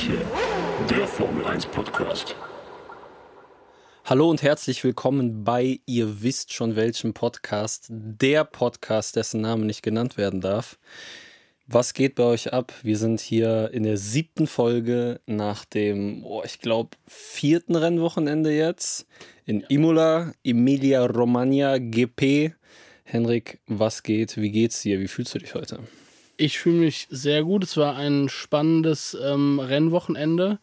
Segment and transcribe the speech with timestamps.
[0.00, 0.20] hier,
[0.88, 2.34] der Formel 1 Podcast.
[4.06, 9.82] Hallo und herzlich willkommen bei Ihr wisst schon welchem Podcast, der Podcast, dessen Name nicht
[9.82, 10.78] genannt werden darf.
[11.66, 12.72] Was geht bei euch ab?
[12.82, 19.06] Wir sind hier in der siebten Folge nach dem, oh, ich glaube, vierten Rennwochenende jetzt
[19.44, 22.54] in Imola, Emilia Romagna GP.
[23.04, 24.38] Henrik, was geht?
[24.38, 24.98] Wie geht's dir?
[24.98, 25.80] Wie fühlst du dich heute?
[26.42, 27.64] Ich fühle mich sehr gut.
[27.64, 30.58] Es war ein spannendes ähm, Rennwochenende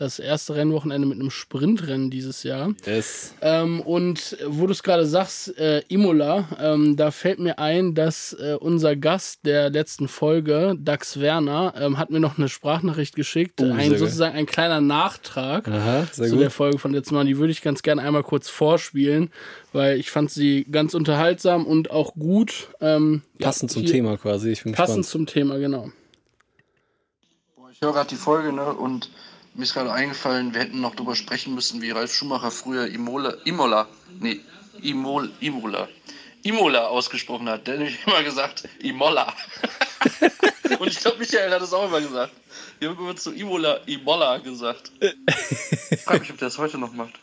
[0.00, 2.72] das erste Rennwochenende mit einem Sprintrennen dieses Jahr.
[2.86, 3.34] Yes.
[3.42, 8.32] Ähm, und wo du es gerade sagst, äh, Imola, ähm, da fällt mir ein, dass
[8.32, 13.60] äh, unser Gast der letzten Folge, Dax Werner, ähm, hat mir noch eine Sprachnachricht geschickt.
[13.60, 16.40] Oh, ein, sozusagen ein kleiner Nachtrag Aha, zu gut.
[16.40, 17.26] der Folge von letztem Mal.
[17.26, 19.30] Die würde ich ganz gerne einmal kurz vorspielen,
[19.74, 22.68] weil ich fand sie ganz unterhaltsam und auch gut.
[22.80, 24.50] Ähm, Passend ja, zum hier- Thema quasi.
[24.50, 25.06] Ich bin Passend gespannt.
[25.06, 25.90] zum Thema, genau.
[27.56, 28.72] Boah, Ich höre gerade die Folge, ne?
[28.72, 29.10] Und
[29.54, 33.34] mir ist gerade eingefallen, wir hätten noch drüber sprechen müssen, wie Ralf Schumacher früher Imola,
[33.44, 33.88] Imola,
[34.20, 34.40] nee,
[34.82, 35.88] Imol, Imola,
[36.42, 37.66] Imola ausgesprochen hat.
[37.66, 39.34] Der hat nämlich immer gesagt, Imola.
[40.78, 42.32] Und ich glaube, Michael hat es auch immer gesagt.
[42.78, 44.92] Wir haben immer zu Imola, Imola gesagt.
[45.90, 47.18] Ich frage mich, ob der das heute noch macht.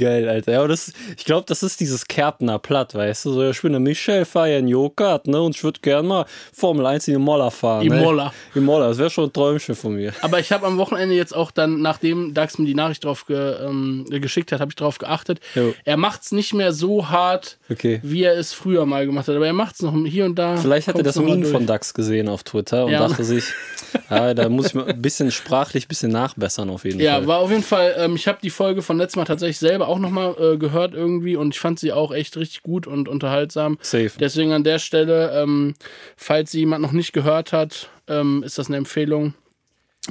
[0.00, 0.52] Geil, Alter.
[0.52, 3.32] Ja, das, ich glaube, das ist dieses Kärtner Platt, weißt du?
[3.34, 5.40] So, ja, ich bin der Michel, fahre ja in Jokart, ne?
[5.42, 7.84] Und ich würde gern mal Formel 1 in Imola fahren.
[7.86, 8.24] Imola.
[8.26, 8.30] Ne?
[8.54, 10.14] Imola, das wäre schon ein Träumchen von mir.
[10.22, 13.56] Aber ich habe am Wochenende jetzt auch dann, nachdem Dax mir die Nachricht drauf ge,
[13.62, 15.40] ähm, geschickt hat, habe ich drauf geachtet.
[15.54, 15.74] Jo.
[15.84, 18.00] Er macht's nicht mehr so hart, Okay.
[18.02, 19.36] wie er es früher mal gemacht hat.
[19.36, 20.56] Aber er macht's noch hier und da.
[20.56, 23.06] Vielleicht hat er das Meme von Dax gesehen auf Twitter und Ja.
[23.06, 23.44] dachte sich,
[24.10, 27.26] ja, da muss ich mal ein bisschen sprachlich ein bisschen nachbessern auf jeden Ja, Fall.
[27.26, 29.98] war auf jeden Fall, ähm, ich habe die Folge von letztem Mal tatsächlich selber auch
[29.98, 33.78] nochmal äh, gehört irgendwie und ich fand sie auch echt richtig gut und unterhaltsam.
[33.82, 34.10] Safe.
[34.18, 35.74] Deswegen an der Stelle, ähm,
[36.16, 39.34] falls sie jemand noch nicht gehört hat, ähm, ist das eine Empfehlung.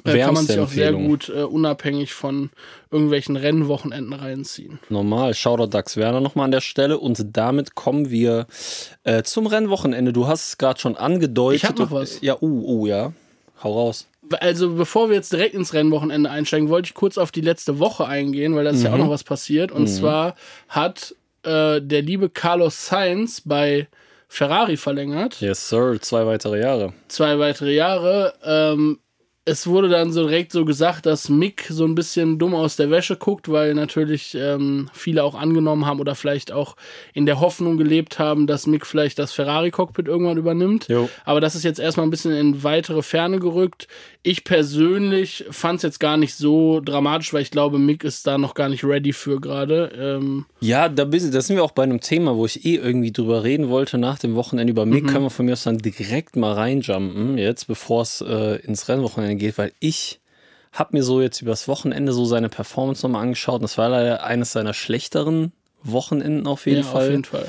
[0.03, 2.51] Äh, kann man sich auch sehr gut äh, unabhängig von
[2.91, 4.79] irgendwelchen Rennwochenenden reinziehen.
[4.89, 5.33] Normal.
[5.33, 6.99] Shoutout Dax Werner nochmal an der Stelle.
[6.99, 8.45] Und damit kommen wir
[9.03, 10.13] äh, zum Rennwochenende.
[10.13, 11.63] Du hast es gerade schon angedeutet.
[11.63, 12.21] Ich hab noch was.
[12.21, 13.13] Ja, uh, uh, ja.
[13.63, 14.07] Hau raus.
[14.39, 18.05] Also bevor wir jetzt direkt ins Rennwochenende einsteigen, wollte ich kurz auf die letzte Woche
[18.07, 19.03] eingehen, weil da ist ja auch Mhm.
[19.05, 19.71] noch was passiert.
[19.71, 20.35] Und zwar
[20.67, 23.87] hat äh, der liebe Carlos Sainz bei
[24.27, 25.39] Ferrari verlängert.
[25.41, 25.97] Yes, Sir.
[26.01, 26.93] Zwei weitere Jahre.
[27.07, 28.33] Zwei weitere Jahre.
[28.43, 28.99] Ähm,
[29.49, 32.89] es wurde dann so direkt so gesagt, dass Mick so ein bisschen dumm aus der
[32.91, 36.75] Wäsche guckt, weil natürlich ähm, viele auch angenommen haben oder vielleicht auch
[37.13, 40.87] in der Hoffnung gelebt haben, dass Mick vielleicht das Ferrari-Cockpit irgendwann übernimmt.
[40.87, 41.09] Jo.
[41.25, 43.87] Aber das ist jetzt erstmal ein bisschen in weitere Ferne gerückt.
[44.21, 48.37] Ich persönlich fand es jetzt gar nicht so dramatisch, weil ich glaube, Mick ist da
[48.37, 49.91] noch gar nicht ready für gerade.
[49.97, 53.11] Ähm, Ja, da, bist- da sind wir auch bei einem Thema, wo ich eh irgendwie
[53.11, 54.91] drüber reden wollte nach dem Wochenende über Mhm.
[54.91, 55.03] mich.
[55.05, 59.35] Können wir von mir aus dann direkt mal reinjumpen, jetzt, bevor es äh, ins Rennwochenende
[59.39, 60.19] geht, weil ich
[60.71, 63.55] habe mir so jetzt übers Wochenende so seine Performance nochmal angeschaut.
[63.55, 65.51] Und das war leider eines seiner schlechteren
[65.81, 67.05] Wochenenden auf jeden ja, Fall.
[67.05, 67.47] auf jeden Fall.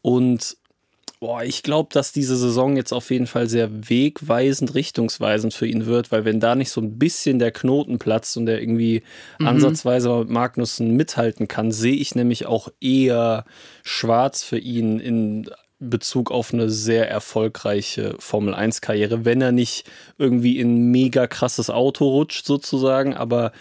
[0.00, 0.56] Und
[1.20, 5.86] boah, ich glaube, dass diese Saison jetzt auf jeden Fall sehr wegweisend, richtungsweisend für ihn
[5.86, 9.02] wird, weil wenn da nicht so ein bisschen der Knoten platzt und der irgendwie
[9.38, 13.46] ansatzweise mal mit Magnussen mithalten kann, sehe ich nämlich auch eher
[13.82, 15.50] schwarz für ihn in
[15.84, 19.84] Bezug auf eine sehr erfolgreiche Formel 1 Karriere, wenn er nicht
[20.18, 23.52] irgendwie in mega krasses Auto rutscht sozusagen, aber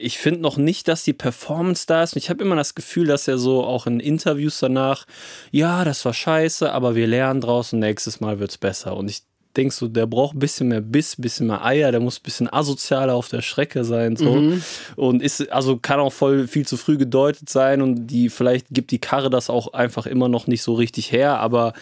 [0.00, 2.14] ich finde noch nicht, dass die Performance da ist.
[2.14, 5.06] Und ich habe immer das Gefühl, dass er so auch in Interviews danach,
[5.50, 8.96] ja, das war scheiße, aber wir lernen draus und nächstes Mal wird's besser.
[8.96, 9.22] Und ich
[9.58, 12.22] denke so, der braucht ein bisschen mehr Biss, ein bisschen mehr Eier, der muss ein
[12.22, 14.16] bisschen asozialer auf der Strecke sein.
[14.16, 14.52] So.
[14.96, 18.92] Und ist, also kann auch voll viel zu früh gedeutet sein und die, vielleicht gibt
[18.92, 21.72] die Karre das auch einfach immer noch nicht so richtig her, aber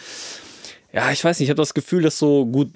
[0.91, 2.69] ja, ich weiß nicht, ich habe das Gefühl, dass so gut,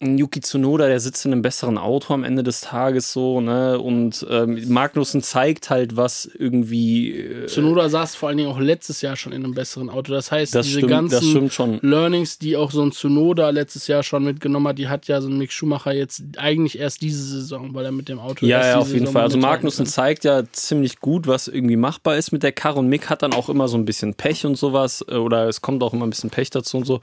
[0.00, 3.78] Yuki Tsunoda, der sitzt in einem besseren Auto am Ende des Tages so, ne?
[3.78, 7.12] Und ähm, Magnussen zeigt halt, was irgendwie.
[7.12, 10.12] Äh, Tsunoda saß vor allen Dingen auch letztes Jahr schon in einem besseren Auto.
[10.12, 11.78] Das heißt, das, diese stimmt, ganzen.
[11.82, 15.28] Learnings, die auch so ein Tsunoda letztes Jahr schon mitgenommen hat, die hat ja so
[15.28, 18.78] ein Mick Schumacher jetzt eigentlich erst diese Saison, weil er mit dem Auto Ja, ja,
[18.78, 19.22] auf jeden Saison Fall.
[19.22, 19.92] Also Magnussen kann.
[19.92, 23.32] zeigt ja ziemlich gut, was irgendwie machbar ist mit der Karre und Mick hat dann
[23.32, 26.10] auch immer so ein bisschen Pech und sowas äh, oder es kommt auch immer ein
[26.10, 27.00] bisschen Pech dazu und so.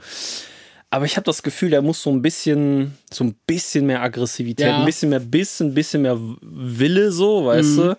[0.94, 4.68] Aber ich habe das Gefühl, der muss so ein bisschen, so ein bisschen mehr Aggressivität,
[4.68, 4.80] Ja.
[4.80, 7.98] ein bisschen mehr Biss, ein bisschen mehr Wille, so, weißt du?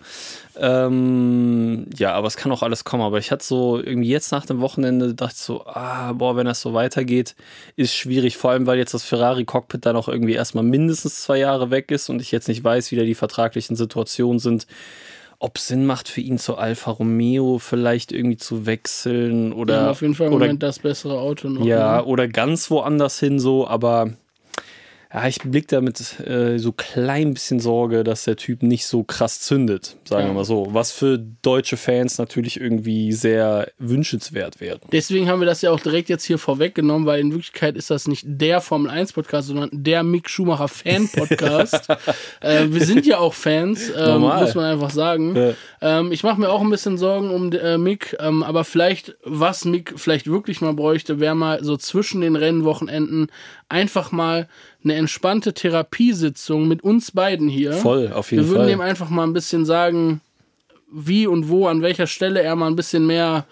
[0.55, 3.01] Ähm, ja, aber es kann auch alles kommen.
[3.03, 6.45] Aber ich hatte so irgendwie jetzt nach dem Wochenende dachte ich so, ah, boah, wenn
[6.45, 7.35] das so weitergeht,
[7.75, 8.37] ist schwierig.
[8.37, 12.09] Vor allem, weil jetzt das Ferrari-Cockpit dann auch irgendwie erstmal mindestens zwei Jahre weg ist
[12.09, 14.67] und ich jetzt nicht weiß, wie da die vertraglichen Situationen sind.
[15.43, 19.89] Ob es Sinn macht für ihn zu Alfa Romeo vielleicht irgendwie zu wechseln oder haben
[19.89, 21.65] auf jeden Fall im oder Moment das bessere Auto noch.
[21.65, 22.05] ja, ne?
[22.05, 24.13] oder ganz woanders hin so, aber
[25.13, 29.03] ja, ich blick da mit äh, so klein bisschen Sorge, dass der Typ nicht so
[29.03, 30.29] krass zündet, sagen Ja.
[30.29, 30.67] wir mal so.
[30.71, 34.79] Was für deutsche Fans natürlich irgendwie sehr wünschenswert wäre.
[34.91, 38.07] Deswegen haben wir das ja auch direkt jetzt hier vorweggenommen, weil in Wirklichkeit ist das
[38.07, 41.87] nicht der Formel 1 Podcast, sondern der Mick Schumacher Fan Podcast.
[42.41, 45.35] äh, wir sind ja auch Fans, ähm, muss man einfach sagen.
[45.35, 45.53] Ja.
[45.81, 49.63] Ähm, ich mache mir auch ein bisschen Sorgen um äh, Mick, ähm, aber vielleicht, was
[49.65, 53.27] Mick vielleicht wirklich mal bräuchte, wäre mal so zwischen den Rennwochenenden
[53.73, 54.47] einfach mal
[54.83, 57.73] eine entspannte Therapiesitzung mit uns beiden hier.
[57.73, 58.69] Voll, auf jeden Wir würden Fall.
[58.69, 60.21] dem einfach mal ein bisschen sagen,
[60.91, 63.45] wie und wo, an welcher Stelle er mal ein bisschen mehr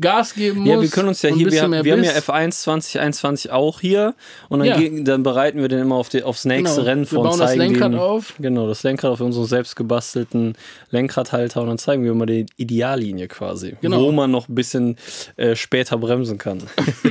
[0.00, 0.68] Gas geben muss.
[0.68, 1.62] Ja, wir können uns ja und hier, wir, wir
[1.92, 2.28] haben ja Biss.
[2.28, 4.14] F1 2021 auch hier
[4.48, 4.78] und dann, Ja.
[4.78, 6.88] gehen, dann bereiten wir den immer auf die, aufs nächste Genau.
[6.88, 8.34] Rennen Wir vor und bauen das zeigen Lenkrad den, auf.
[8.38, 10.54] Genau, das Lenkrad auf unseren selbst gebastelten
[10.90, 14.00] Lenkradhalter und dann zeigen wir immer die Ideallinie quasi, Genau.
[14.00, 14.96] wo man noch ein bisschen
[15.36, 16.62] äh, später bremsen kann.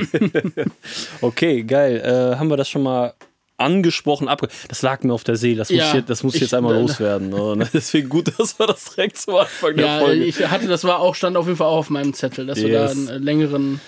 [1.20, 2.00] okay, geil.
[2.04, 3.14] Äh, haben wir das schon mal
[3.56, 6.34] angesprochen, abge das lag mir auf der Seele, das muss, Ja, ich, jetzt- das muss
[6.34, 7.32] ich jetzt einmal loswerden.
[7.32, 10.84] Und deswegen gut, dass wir das direkt zum Anfang der Ja, Folge ich hatte, das
[10.84, 12.92] war auch, stand auf jeden Fall auch auf meinem Zettel, dass wir da Yes.
[12.92, 13.80] einen äh, längeren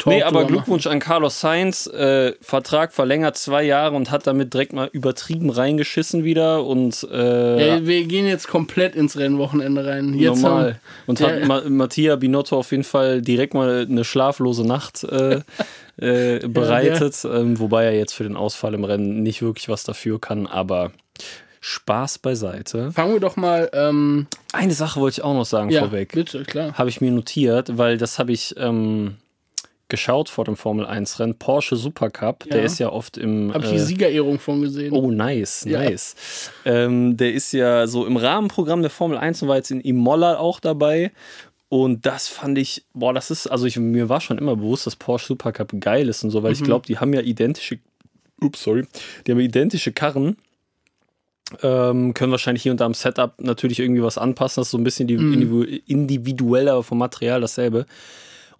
[0.00, 1.86] Talk Nee, aber Glückwunsch an Carlos Sainz.
[1.86, 7.68] Äh, Vertrag verlängert zwei Jahre und hat damit direkt mal übertrieben reingeschissen wieder und äh,
[7.68, 10.14] Ja, wir gehen jetzt komplett ins Rennwochenende rein.
[10.14, 10.64] Jetzt normal.
[10.64, 11.46] Haben, Und Ja, hat ja.
[11.46, 15.40] Ma Mattia Binotto auf jeden Fall direkt mal eine schlaflose Nacht äh,
[15.98, 20.18] äh, bereitet, ähm, wobei er jetzt für den Ausfall im Rennen nicht wirklich was dafür
[20.18, 20.92] kann, aber
[21.60, 22.90] Spaß beiseite.
[22.92, 23.68] fangen wir doch mal.
[23.74, 26.12] Ähm, Eine Sache wollte ich auch noch sagen ja, vorweg.
[26.12, 26.72] bitte, klar.
[26.72, 29.16] habe ich mir notiert, weil das habe ich ähm,
[29.90, 31.34] geschaut vor dem Formel 1 Rennen.
[31.34, 32.64] Porsche Supercup, der Ja.
[32.64, 33.52] ist ja oft im.
[33.52, 34.92] Habe ich die äh, Siegerehrung von gesehen.
[34.92, 35.80] Oh, nice, Ja.
[35.80, 36.50] nice.
[36.64, 40.38] Ähm, der ist ja so im Rahmenprogramm der Formel 1 und war jetzt in Imola
[40.38, 41.10] auch dabei.
[41.68, 44.96] Und das fand ich, boah, das ist, also ich, mir war schon immer bewusst, dass
[44.96, 47.78] Porsche Supercup geil ist und so, weil ich glaube, die haben ja identische,
[48.40, 48.84] ups, sorry,
[49.26, 50.36] die haben identische Karren.
[51.62, 54.60] Ähm, können wahrscheinlich hier und da am Setup natürlich irgendwie was anpassen.
[54.60, 57.86] Das ist so ein bisschen die individu individueller, vom Material dasselbe.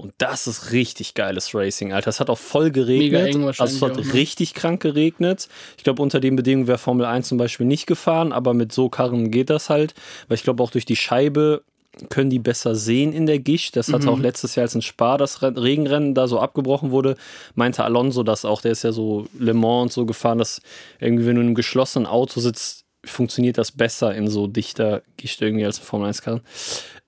[0.01, 2.09] Und das ist richtig geiles Racing, Alter.
[2.09, 3.13] Es hat auch voll geregnet.
[3.13, 4.15] Mega eng wahrscheinlich also es hat auch, ne?
[4.15, 5.49] richtig krank geregnet.
[5.77, 8.89] Ich glaube, unter den Bedingungen wäre Formel 1 zum Beispiel nicht gefahren, aber mit so
[8.89, 9.95] Karren geht das halt.
[10.29, 11.63] Weil ich glaube, auch durch die Scheibe
[12.09, 13.77] können die besser sehen in der Gischt.
[13.77, 13.93] Das Mhm.
[13.95, 17.17] hat auch letztes Jahr, als in Spa das Ren- Regenrennen da so abgebrochen wurde,
[17.55, 18.63] meinte Alonso das auch.
[18.63, 20.63] Der ist ja so Le Mans und so gefahren, dass
[20.99, 25.43] irgendwie, wenn du in einem geschlossenen Auto sitzt, funktioniert das besser in so dichter Gischt
[25.43, 26.41] irgendwie als ein Formel 1-Karren.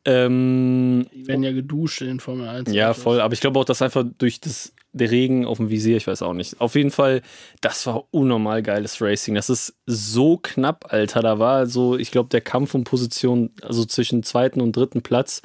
[0.05, 2.73] Ähm, Die werden ja geduscht in den Formel 1.
[2.73, 3.21] ja, voll.
[3.21, 6.23] Aber ich glaube auch, dass einfach durch das, der Regen auf dem Visier, ich weiß
[6.23, 6.61] auch nicht.
[6.61, 7.23] Auf jeden Fall,
[7.61, 9.35] das war unnormal geiles Racing.
[9.35, 11.21] Das ist so knapp, Alter.
[11.21, 15.43] Da war so, ich glaube, der Kampf um Position, also zwischen zweiten und dritten Platz,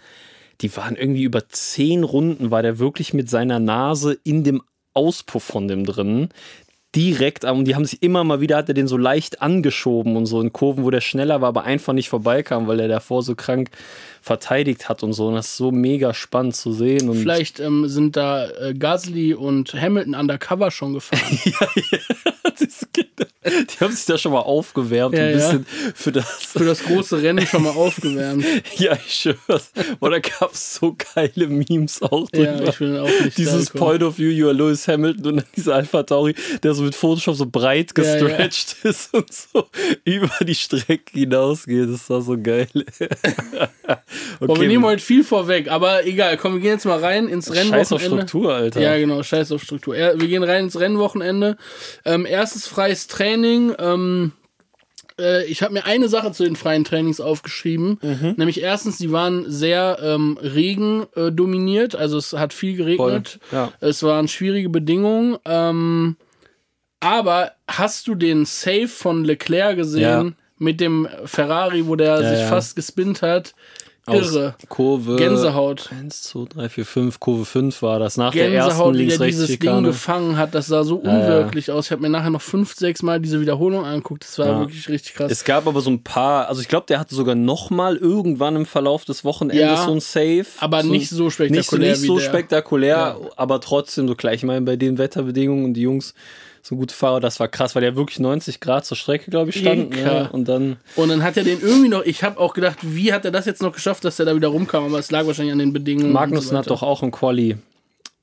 [0.62, 4.64] die waren irgendwie über zehn Runden, war der wirklich mit seiner Nase in dem
[4.94, 6.30] Auspuff von dem drin.
[6.98, 10.18] Direkt am, und die haben sich immer mal wieder, hat er den so leicht angeschoben
[10.18, 13.22] und so in Kurven, wo der schneller war, aber einfach nicht vorbeikam, weil er davor
[13.22, 13.70] so krank
[14.24, 15.28] verteidigt hat und so.
[15.28, 17.08] Und das ist so mega spannend zu sehen.
[17.08, 21.22] Und Vielleicht ähm, sind da äh, Gasly und Hamilton undercover schon gefahren.
[22.60, 23.28] Diese Kinder,
[23.70, 25.36] die haben sich da schon mal aufgewärmt, Ja, ein ja.
[25.38, 25.66] bisschen
[25.96, 26.28] für das.
[26.46, 28.46] Für das große Rennen schon mal aufgewärmt.
[28.78, 29.72] Ja, ich schwör's.
[30.00, 32.70] Boah, da gab es so geile Memes auch Ja, drüber.
[32.70, 33.70] ich bin auch nicht Dieses.
[33.72, 36.96] Point of View, you are Lewis Hamilton und dann dieser Alpha Tauri, der so mit
[36.96, 38.14] Photoshop so breit Ja, ja.
[38.20, 39.66] gestretched ist und so
[40.04, 41.90] über die Strecke hinausgeht.
[41.90, 42.68] Das war so geil.
[44.40, 47.48] Boah, wir nehmen heute viel vorweg, aber egal, komm, wir gehen jetzt mal rein ins
[47.54, 48.02] Scheiß auf.
[48.02, 48.80] Struktur, Alter.
[48.82, 49.96] Ja, genau, scheiß auf Struktur.
[49.98, 51.58] Ja, wir gehen rein ins Rennwochenende.
[52.06, 53.37] Ähm, erstes freies Training.
[53.44, 54.32] Ähm,
[55.20, 58.00] äh, ich habe mir eine Sache zu den freien Trainings aufgeschrieben.
[58.02, 58.36] Mhm.
[58.38, 61.96] Nämlich erstens, die waren sehr ähm, Regen äh, dominiert.
[61.96, 63.40] Also es hat viel geregnet.
[63.50, 63.72] Voll, ja.
[63.80, 65.38] Es waren schwierige Bedingungen.
[65.46, 66.16] Ähm,
[67.00, 70.02] aber hast du den Save von Leclerc gesehen?
[70.02, 70.26] Ja.
[70.60, 72.48] Mit dem Ferrari, wo der Ja, sich ja.
[72.48, 73.54] fast gespinnt hat.
[74.08, 74.56] Irre.
[74.70, 75.16] Kurve.
[75.18, 75.90] Gänsehaut.
[75.92, 78.18] 1, 2, 3, 4, 5, Kurve 5 war das.
[78.18, 80.56] Nach der ersten Gänsehaut, der links-rechts dieses Ding gefangen hat.
[80.56, 81.26] Das sah so Ja, ja.
[81.26, 81.86] unwirklich aus.
[81.88, 84.24] Ich habe mir nachher noch fünf, sechs Mal diese Wiederholung angeguckt.
[84.24, 84.60] Das war Ja.
[84.60, 85.32] wirklich richtig krass.
[85.32, 88.56] Es gab aber so ein paar, also ich glaube, der hatte sogar noch mal irgendwann
[88.56, 90.46] im Verlauf des Wochenendes Ja, so ein Save.
[90.60, 94.36] aber so, nicht so spektakulär Nicht so, nicht so spektakulär, aber trotzdem so gleich.
[94.38, 96.14] Ich meine, bei den Wetterbedingungen und die Jungs
[96.68, 99.60] so gute Fahrer, das war krass, weil der wirklich 90 Grad zur Strecke, glaube ich,
[99.60, 99.96] stand.
[99.96, 100.24] Ja.
[100.24, 100.30] Ne?
[100.32, 103.24] Und dann, Und dann hat er den irgendwie noch, ich habe auch gedacht, wie hat
[103.24, 105.60] er das jetzt noch geschafft, dass er da wieder rumkam, aber es lag wahrscheinlich an
[105.60, 106.12] den Bedingungen.
[106.12, 107.58] Magnussen so hat doch auch im Quali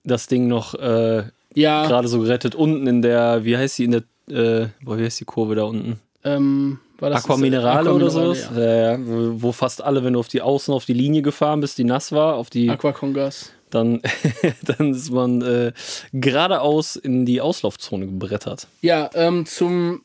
[0.05, 1.25] das Ding noch äh,
[1.55, 2.55] ja, gerade so gerettet.
[2.55, 5.65] Unten in der, wie heißt die, in der, äh, boah, wie heißt die Kurve da
[5.65, 5.99] unten?
[6.25, 8.51] ähm, war das Aqua Minerale oder Aquaminerale, sowas?
[8.55, 8.63] Ja.
[8.63, 8.93] Ja.
[8.93, 8.99] Ja,
[9.43, 12.13] wo, fast alle, wenn du auf die Außen auf die Linie gefahren bist, die nass
[12.13, 13.53] war, auf die Aqua Congas.
[13.75, 14.01] Dann,
[14.63, 15.73] dann ist man äh,
[16.13, 18.69] geradeaus in die Auslaufzone gebrettert.
[18.81, 20.03] Ja, ähm, zum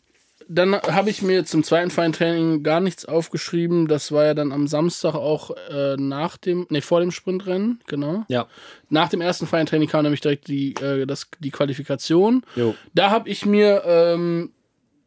[0.52, 3.88] dann habe ich mir zum zweiten freien Training gar nichts aufgeschrieben.
[3.88, 8.26] Das war ja dann am Samstag auch äh, nach dem, nee, vor dem Sprintrennen, genau.
[8.30, 8.48] Ja.
[8.90, 12.44] Nach dem ersten freien Training kam nämlich direkt die, äh, das, die Qualifikation.
[12.56, 12.74] Jo.
[12.96, 14.52] Da habe ich mir ähm,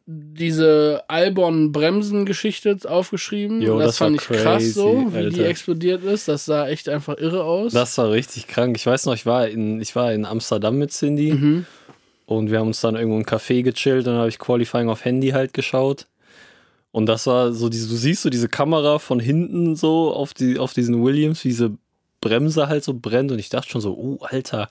[0.05, 3.61] diese Albon-Bremsen-Geschichte aufgeschrieben.
[3.61, 5.45] Jo, das, das fand ich krass crazy, so, wie die Alter.
[5.45, 6.27] explodiert ist.
[6.27, 7.73] Das sah echt einfach irre aus.
[7.73, 8.75] Das war richtig krank.
[8.77, 11.65] Ich weiß noch, ich war in, ich war in Amsterdam mit Cindy Mhm.
[12.25, 15.05] und wir haben uns dann irgendwo im Café gechillt und dann habe ich Qualifying auf
[15.05, 16.07] Handy halt geschaut.
[16.91, 20.59] Und das war so, diese, du siehst so diese Kamera von hinten so auf, die,
[20.59, 21.71] auf diesen Williams, wie diese
[22.21, 24.69] Bremse halt so brennt und ich dachte schon so, oh Alter,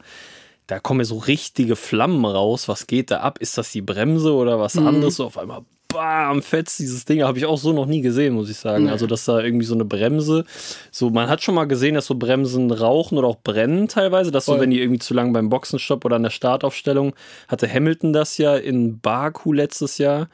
[0.67, 2.69] da kommen ja so richtige Flammen raus.
[2.69, 3.39] Was geht da ab?
[3.41, 4.87] Ist das die Bremse oder was Mhm.
[4.87, 5.17] anderes?
[5.17, 7.23] So auf einmal bam, fetzt dieses Ding.
[7.23, 8.89] Habe ich auch so noch nie gesehen, muss ich sagen.
[8.89, 10.47] Also, dass da irgendwie so eine Bremse,
[10.91, 14.31] so, man hat schon mal gesehen, dass so Bremsen rauchen oder auch brennen teilweise.
[14.31, 14.63] Dass so, Voll.
[14.63, 17.15] wenn die irgendwie zu lang beim Boxenstopp oder an der Startaufstellung,
[17.49, 20.31] hatte Hamilton das ja in Baku letztes Jahr,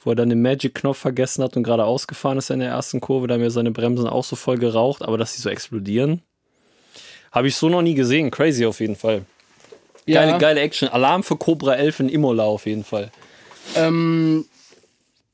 [0.00, 3.28] wo er dann den Magic-Knopf vergessen hat und gerade ausgefahren ist in der ersten Kurve.
[3.28, 6.22] Da haben ja seine Bremsen auch so voll geraucht, aber dass sie so explodieren.
[7.30, 8.32] Habe ich so noch nie gesehen.
[8.32, 9.22] Crazy auf jeden Fall.
[10.06, 10.88] Geile, ja, geile Action.
[10.88, 13.10] Alarm für Cobra 11 in Imola auf jeden Fall.
[13.74, 14.46] Ähm,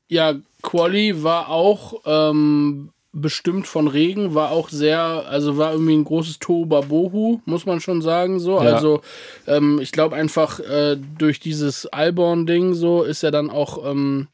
[0.07, 6.03] ja, Quali war auch ähm, bestimmt von Regen, war auch sehr, also war irgendwie ein
[6.03, 8.55] großes Tohuwabohu, muss man schon sagen, so.
[8.55, 8.75] Ja.
[8.75, 9.01] Also
[9.47, 14.27] ähm, ich glaube einfach durch durch dieses Albon-Ding so ist ja dann auch, ähm,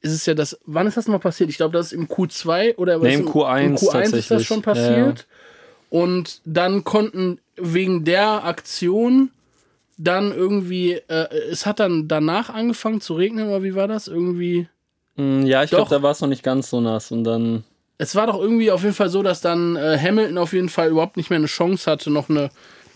[0.00, 1.48] ist es ja das, wann ist das mal passiert?
[1.48, 4.30] Ich glaube, das ist im Q2 oder was Nee, im ist Q1 Im Q1 ist
[4.30, 5.26] das schon Ja, passiert.
[5.90, 9.30] Und dann konnten wegen der Aktion
[9.96, 14.08] dann irgendwie, äh, es hat dann danach angefangen zu regnen, oder wie war das?
[14.08, 14.68] Irgendwie.
[15.16, 15.78] Mm, Ja, ich Doch.
[15.78, 17.64] glaube, da war es noch nicht ganz so nass und dann.
[17.98, 20.90] Es war doch irgendwie auf jeden Fall so, dass dann äh, Hamilton auf jeden Fall
[20.90, 22.50] überhaupt nicht mehr eine Chance hatte, noch eine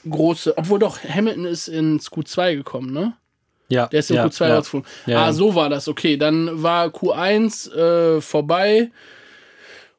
[0.08, 0.54] große.
[0.56, 3.14] Obwohl doch, Hamilton ist ins Q2 gekommen, ne?
[3.68, 4.54] Ja, Der ist im ja, Q2 ja.
[4.56, 4.88] rausgeflogen.
[5.06, 5.32] Ja, ah, ja.
[5.32, 6.16] so war das, okay.
[6.16, 8.90] Dann war Q1 äh, vorbei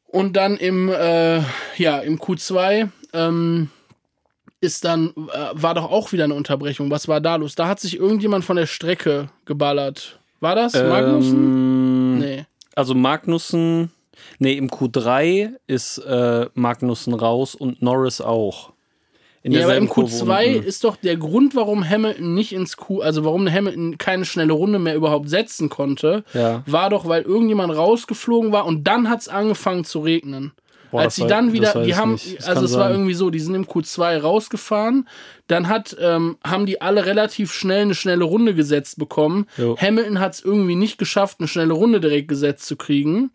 [0.08, 1.38] und dann im, äh,
[1.77, 3.70] ja, im Q2 ähm,
[4.62, 6.92] ist dann, äh, war doch auch wieder eine Unterbrechung.
[6.92, 7.56] Was war da los?
[7.56, 10.20] Da hat sich irgendjemand von der Strecke geballert.
[10.39, 11.38] War das Magnussen?
[11.38, 12.46] Ähm, Nee.
[12.75, 13.92] Also Magnussen,
[14.39, 18.72] nee, im Q3 ist äh, Magnussen raus und Norris auch.
[19.42, 20.68] In Ja, aber im derselben Kurve Q2 unten.
[20.68, 24.80] ist doch der Grund, warum Hamilton nicht ins Q, also warum Hamilton keine schnelle Runde
[24.80, 26.63] mehr überhaupt setzen konnte, Ja.
[26.66, 30.51] war doch, weil irgendjemand rausgeflogen war und dann hat es angefangen zu regnen.
[30.91, 32.48] Boah, Als sie dann wieder, die haben, nicht.
[32.48, 32.93] Also es war sein.
[32.93, 35.08] irgendwie so, die sind im Q2 rausgefahren,
[35.50, 39.48] dann hat, ähm, haben die alle relativ schnell eine schnelle Runde gesetzt bekommen.
[39.58, 39.75] Jo.
[39.77, 43.31] Hamilton hat es irgendwie nicht geschafft, eine schnelle Runde direkt gesetzt zu kriegen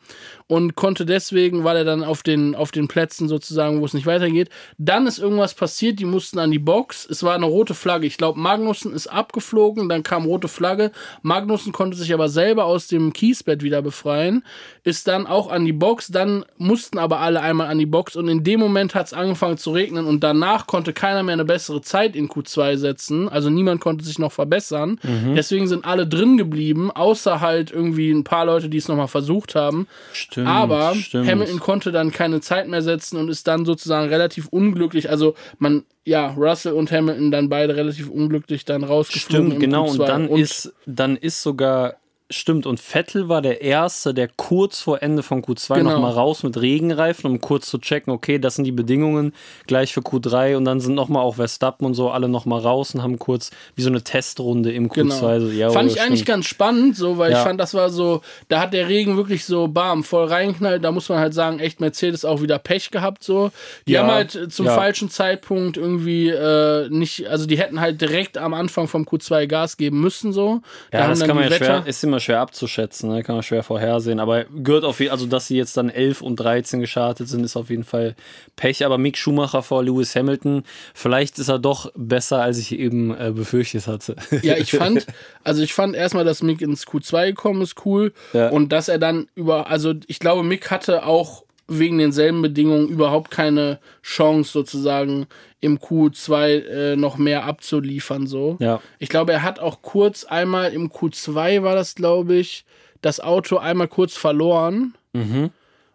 [0.46, 4.06] und konnte deswegen, weil er dann auf den, auf den Plätzen sozusagen, wo es nicht
[4.06, 4.50] weitergeht.
[4.78, 7.06] Dann ist irgendwas passiert, die mussten an die Box.
[7.10, 8.06] Es war eine rote Flagge.
[8.06, 10.92] Ich glaube, Magnussen ist abgeflogen, dann kam rote Flagge.
[11.22, 14.44] Magnussen konnte sich aber selber aus dem Kiesbett wieder befreien,
[14.84, 16.08] ist dann auch an die Box.
[16.08, 19.58] Dann mussten aber alle einmal an die Box und in dem Moment hat es angefangen
[19.58, 23.28] zu regnen und danach konnte keiner mehr eine bessere Zeit in Q2 setzen.
[23.28, 24.98] Also niemand konnte sich noch verbessern.
[25.02, 25.34] Mhm.
[25.36, 29.54] Deswegen sind alle drin geblieben, außer halt irgendwie ein paar Leute, die es nochmal versucht
[29.54, 29.86] haben.
[30.12, 31.28] Stimmt, Aber stimmt.
[31.28, 35.10] Hamilton konnte dann keine Zeit mehr setzen und ist dann sozusagen relativ unglücklich.
[35.10, 39.50] Also man, ja, Russell und Hamilton dann beide relativ unglücklich dann rausgeflogen.
[39.50, 39.86] Stimmt, im genau.
[39.86, 39.90] Q2.
[39.90, 41.96] Und dann ist, dann ist sogar,
[42.30, 45.90] stimmt, und Vettel war der Erste, der kurz vor Ende von Q2 Genau.
[45.90, 49.34] noch mal raus mit Regenreifen, um kurz zu checken, okay, das sind die Bedingungen
[49.66, 52.58] gleich für Q3 und dann sind noch mal auch Verstappen und so alle noch mal
[52.58, 54.94] raus und haben kurz wie so eine Testrunde im Q2.
[54.94, 55.38] Genau.
[55.40, 56.28] So, ja, fand ich eigentlich stimmt.
[56.28, 57.38] ganz spannend, so, weil Ja.
[57.38, 60.82] ich fand, das war so, da hat der Regen wirklich so bam, voll reingeknallt.
[60.82, 63.50] Da muss man halt sagen, echt Mercedes auch wieder Pech gehabt, so.
[63.86, 68.00] Die Ja, haben halt äh, zum falschen Zeitpunkt irgendwie äh, nicht, also die hätten halt
[68.00, 70.60] direkt am Anfang vom Q2 Gas geben müssen, so.
[70.90, 73.22] Da Ja, haben das kann man ja schwer, ist immer schwer abzuschätzen, ne?
[73.22, 74.20] kann man schwer vorhersehen.
[74.20, 77.56] Aber gehört auf jeden also dass sie jetzt dann 11 und 13 gestartet sind, ist
[77.56, 78.14] auf jeden Fall
[78.56, 78.84] Pech.
[78.84, 83.32] Aber Mick Schumacher vor Lewis Hamilton, vielleicht ist er doch besser, als ich eben äh,
[83.32, 84.16] befürchtet hatte.
[84.42, 85.06] Ja, ich fand,
[85.42, 88.12] also ich fand erstmal, dass Mick ins Q2 gekommen ist, cool.
[88.32, 88.48] Ja.
[88.48, 93.30] Und dass er dann über, also ich glaube, Mick hatte auch wegen denselben Bedingungen überhaupt
[93.30, 95.26] keine Chance sozusagen
[95.60, 98.56] im Q2 äh, noch mehr abzuliefern so.
[98.60, 98.80] Ja.
[98.98, 102.64] Ich glaube, er hat auch kurz einmal im Q2 war das, glaube ich,
[103.00, 104.94] das Auto einmal kurz verloren.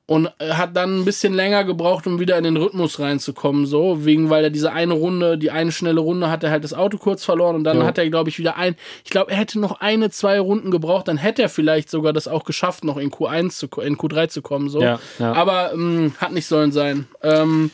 [0.09, 4.05] Und äh, hat dann ein bisschen länger gebraucht, um wieder in den Rhythmus reinzukommen, so,
[4.05, 6.97] wegen, weil er diese eine Runde, die eine schnelle Runde hat er halt das Auto
[6.97, 7.83] kurz verloren und dann Jo.
[7.83, 11.07] hat er, glaube ich, wieder ein, ich glaube, er hätte noch eine, zwei Runden gebraucht,
[11.07, 14.41] dann hätte er vielleicht sogar das auch geschafft, noch in Q1 zu, in Q3 zu
[14.41, 14.81] kommen, so.
[14.81, 15.33] Ja, ja.
[15.33, 17.07] Aber ähm, hat nicht sollen sein.
[17.21, 17.69] Ähm,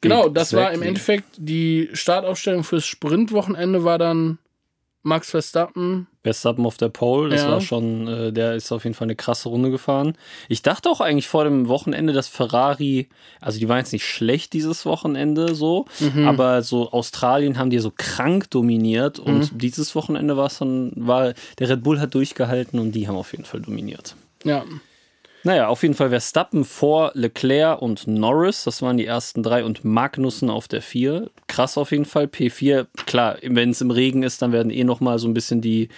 [0.00, 0.82] genau, das war im.
[0.82, 4.38] Endeffekt die Startaufstellung fürs Sprintwochenende war dann
[5.04, 7.50] Max Verstappen, Verstappen auf der Pole, das Ja.
[7.52, 10.16] war schon, äh, der ist auf jeden Fall eine krasse Runde gefahren.
[10.48, 13.08] Ich dachte auch eigentlich vor dem Wochenende, dass Ferrari,
[13.40, 16.26] also die waren jetzt nicht schlecht dieses Wochenende so, Mhm.
[16.28, 19.58] aber so Australien haben die so krank dominiert und Mhm.
[19.58, 23.32] dieses Wochenende war es dann, war, der Red Bull hat durchgehalten und die haben auf
[23.32, 24.14] jeden Fall dominiert.
[24.44, 24.64] Ja.
[25.46, 28.64] Naja, auf jeden Fall Verstappen vor Leclerc und Norris.
[28.64, 31.30] Das waren die ersten drei und Magnussen auf der vier.
[31.46, 32.24] Krass auf jeden Fall.
[32.24, 35.60] P4, klar, wenn es im Regen ist, dann werden eh noch mal so ein bisschen
[35.60, 35.88] die,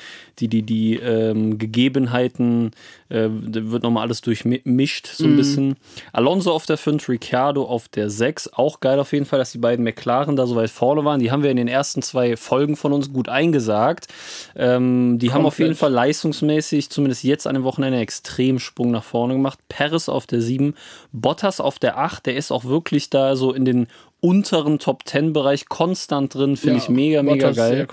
[0.40, 2.72] die, die, die ähm, Gegebenheiten,
[3.08, 5.76] äh, da wird noch mal alles durchmischt, so ein bisschen.
[6.12, 8.52] Alonso auf der 5, Ricciardo auf der 6.
[8.54, 11.20] Auch geil auf jeden Fall, dass die beiden McLaren da so weit vorne waren.
[11.20, 14.08] Die haben wir in den ersten zwei Folgen von uns gut eingesagt.
[14.56, 15.68] Ähm, die haben auf Komplett.
[15.68, 19.58] jeden Fall leistungsmäßig, zumindest jetzt an dem Wochenende, einen extremen Sprung nach vorne gemacht.
[19.68, 20.74] Paris auf der 7,
[21.12, 23.86] Bottas auf der 8, der ist auch wirklich da so in den
[24.20, 26.82] unteren Top 10 Bereich konstant drin, finde ja.
[26.82, 27.86] ich mega, mega geil.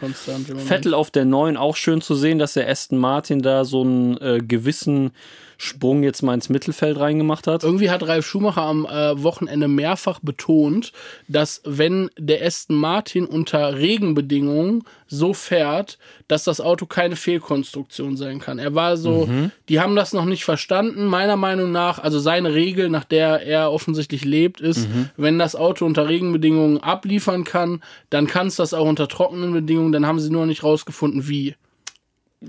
[0.55, 4.17] Vettel auf der 9, auch schön zu sehen, dass der Aston Martin da so einen
[4.17, 5.11] äh, gewissen
[5.57, 7.63] Sprung jetzt mal ins Mittelfeld reingemacht hat.
[7.63, 10.91] Irgendwie hat Ralf Schumacher am äh, Wochenende mehrfach betont,
[11.27, 15.97] dass wenn der Aston Martin unter Regenbedingungen so fährt,
[16.27, 18.57] dass das Auto keine Fehlkonstruktion sein kann.
[18.57, 19.29] Er war so,
[19.69, 21.05] die haben das noch nicht verstanden.
[21.05, 25.85] Meiner Meinung nach, also seine Regel, nach der er offensichtlich lebt, ist, wenn das Auto
[25.85, 29.91] unter Regenbedingungen abliefern kann, dann kann es das auch unter trockenen Bedingungen.
[29.91, 31.55] Dann haben sie nur noch nicht rausgefunden, wie.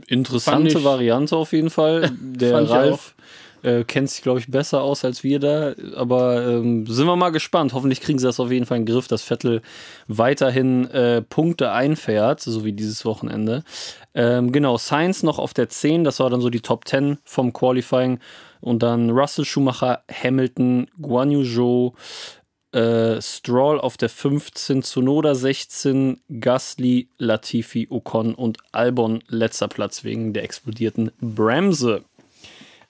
[0.08, 2.10] Interessante ich- Variante auf jeden Fall.
[2.20, 3.14] Der Ralf
[3.62, 5.74] äh, kennt sich, glaube ich, besser aus als wir da.
[5.96, 7.72] Aber ähm, sind wir mal gespannt.
[7.72, 9.62] Hoffentlich kriegen sie das auf jeden Fall in den Griff, dass Vettel
[10.08, 13.64] weiterhin äh, Punkte einfährt, so wie dieses Wochenende.
[14.14, 17.52] Ähm, genau, Sainz noch auf der 10, das war dann so die Top 10 vom
[17.52, 18.20] Qualifying.
[18.60, 21.92] Und dann Russell Schumacher, Hamilton, Guan Yu Zhou,
[22.76, 30.32] äh, Stroll auf der 15, Tsunoda 16, Gasly, Latifi, Ocon und Albon letzter Platz wegen
[30.34, 32.04] der explodierten Bremse.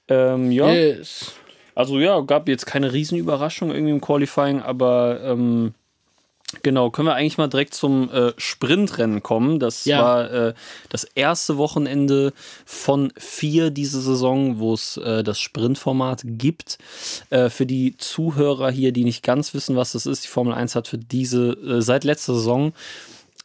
[0.09, 1.35] Ähm, ja, Yes.
[1.75, 5.75] also ja, gab jetzt keine Riesenüberraschung irgendwie im Qualifying, aber ähm,
[6.63, 9.59] genau, können wir eigentlich mal direkt zum äh, Sprintrennen kommen.
[9.59, 10.03] Das Ja.
[10.03, 10.55] war äh,
[10.89, 12.33] das erste Wochenende
[12.65, 16.79] von vier diese Saison, wo es äh, das Sprintformat gibt.
[17.31, 20.75] Äh, für die Zuhörer hier, die nicht ganz wissen, was das ist, die Formel 1
[20.75, 22.73] hat für diese, äh, seit letzter Saison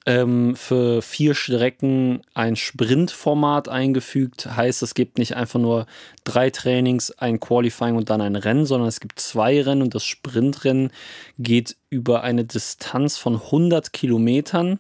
[0.06, 4.56] ähm, für vier Strecken ein Sprintformat eingefügt.
[4.56, 5.86] Heißt, es gibt nicht einfach nur
[6.24, 10.04] drei Trainings, ein Qualifying und dann ein Rennen, sondern es gibt zwei Rennen und das
[10.04, 10.92] Sprintrennen
[11.38, 14.80] geht über eine Distanz von 100 Kilometern.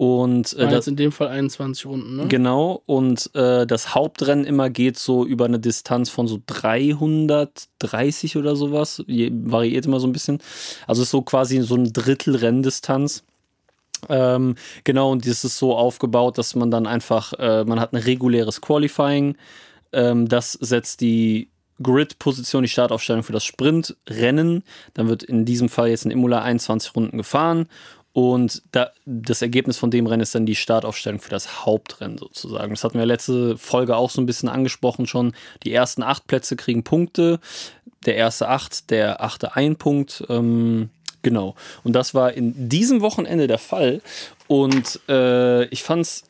[0.00, 2.26] Und äh, das, in dem Fall 21 Runden, ne?
[2.28, 8.56] Genau, und äh, das Hauptrennen immer geht so über eine Distanz von so 330 oder
[8.56, 10.38] sowas, Je, variiert immer so ein bisschen.
[10.86, 13.24] Also ist so quasi so ein Drittel Renndistanz.
[14.08, 18.02] Ähm, genau, und das ist so aufgebaut, dass man dann einfach, äh, man hat ein
[18.02, 19.36] reguläres Qualifying,
[19.92, 21.50] ähm, das setzt die
[21.82, 24.64] Grid-Position, die Startaufstellung für das Sprintrennen.
[24.94, 27.68] Dann wird in diesem Fall jetzt in Imola 21 Runden gefahren
[28.12, 32.70] und da, das Ergebnis von dem Rennen ist dann die Startaufstellung für das Hauptrennen sozusagen.
[32.70, 35.32] Das hatten wir letzte Folge auch so ein bisschen angesprochen schon.
[35.62, 37.38] Die ersten acht Plätze kriegen Punkte.
[38.06, 40.24] Der erste acht, der achte ein Punkt.
[40.28, 40.90] Ähm,
[41.22, 41.54] genau.
[41.84, 44.00] Und das war in diesem Wochenende der Fall.
[44.46, 46.24] Und äh, ich fand's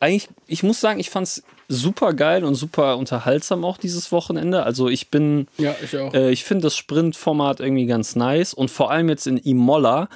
[0.00, 4.62] eigentlich, ich muss sagen, ich fand's super geil und super unterhaltsam auch dieses Wochenende.
[4.64, 8.90] Also ich bin Ja, ich äh, ich finde das Sprintformat irgendwie ganz nice und vor
[8.90, 10.08] allem jetzt in Imola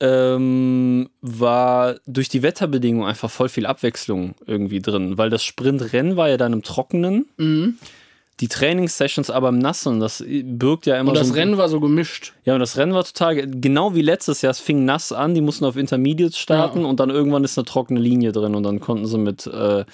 [0.00, 6.28] ähm, war durch die Wetterbedingungen einfach voll viel Abwechslung irgendwie drin, weil das Sprintrennen war
[6.28, 7.78] ja dann im Trockenen, Mhm.
[8.40, 11.78] Die Trainingssessions aber im Nassen, das birgt ja immer Und das so Rennen war so
[11.80, 12.32] gemischt.
[12.44, 15.34] ja, und das Rennen war total, ge- genau wie letztes Jahr, es fing nass an,
[15.34, 16.86] die mussten auf Intermediates starten Ja.
[16.86, 19.84] und dann irgendwann ist eine trockene Linie drin und dann konnten sie mit äh,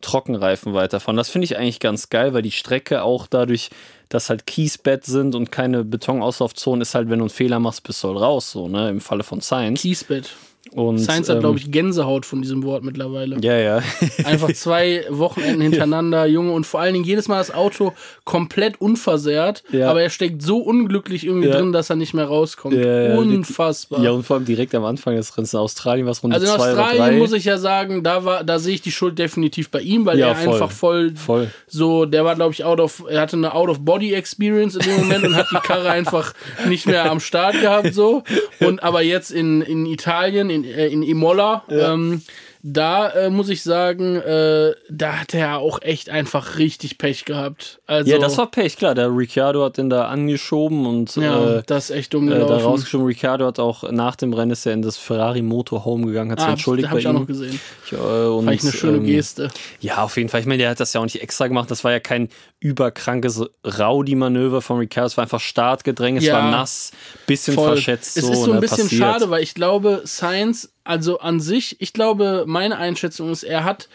[0.00, 1.16] Trockenreifen weiterfahren.
[1.16, 3.70] Das finde ich eigentlich ganz geil, weil die Strecke auch dadurch,
[4.08, 8.02] dass halt Kiesbett sind und keine Betonauslaufzonen, ist halt, wenn du einen Fehler machst, bist
[8.04, 9.80] du halt raus, so, ne, im Falle von Science.
[9.82, 10.30] Kiesbett.
[10.72, 13.38] Und, Science hat, ähm, glaube ich, Gänsehaut von diesem Wort mittlerweile.
[13.40, 13.82] Ja, ja.
[14.24, 17.92] Einfach zwei Wochenenden hintereinander, Junge, und vor allen Dingen jedes Mal das Auto
[18.24, 19.90] komplett unversehrt, Ja.
[19.90, 21.56] aber er steckt so unglücklich irgendwie Ja.
[21.58, 22.74] drin, dass er nicht mehr rauskommt.
[22.76, 24.02] Ja, Unfassbar.
[24.02, 26.46] ja, und vor allem direkt am Anfang des Rennens in Australien war es Runde also
[26.46, 26.60] in.
[26.60, 30.04] Australien muss ich ja sagen, da war, da sehe ich die Schuld definitiv bei ihm,
[30.06, 30.54] weil er voll.
[30.54, 31.50] einfach voll, Voll.
[31.66, 34.82] so, der war glaube ich out of, er hatte eine out of body Experience in
[34.82, 36.32] dem Moment und hat die Karre einfach
[36.68, 38.22] nicht mehr am Start gehabt so.
[38.60, 42.22] Und aber jetzt in, in Italien, in, äh, in Imola, ähm,
[42.68, 47.80] da äh, muss ich sagen, äh, da hat er auch echt einfach richtig Pech gehabt.
[47.86, 48.96] Also, ja, das war Pech, klar.
[48.96, 52.58] Der Ricciardo hat den da angeschoben und ja, äh, das ist echt dumm äh, gelaufen.
[52.58, 53.06] da rausgeschoben.
[53.06, 56.48] Ricciardo hat auch nach dem Rennen ist er in das Ferrari Motorhome gegangen, hat sich
[56.48, 57.20] ah, entschuldigt hab bei ich auch ihm.
[57.20, 57.60] noch gesehen.
[57.86, 59.48] Ich, äh, und, Fand ich eine schöne ähm, Geste.
[59.78, 60.40] Ja, auf jeden Fall.
[60.40, 61.70] Ich meine, der hat das ja auch nicht extra gemacht.
[61.70, 65.06] Das war ja kein überkrankes Rowdy-Manöver von Ricciardo.
[65.06, 66.34] Es war einfach Startgedränge, es Ja.
[66.34, 66.90] war nass,
[67.28, 67.74] bisschen Voll.
[67.74, 68.16] verschätzt.
[68.16, 69.00] Es so, ist so ein bisschen passiert.
[69.00, 73.88] schade, weil ich glaube, Science, also an sich, ich glaube, meine Einschätzung ist, er hat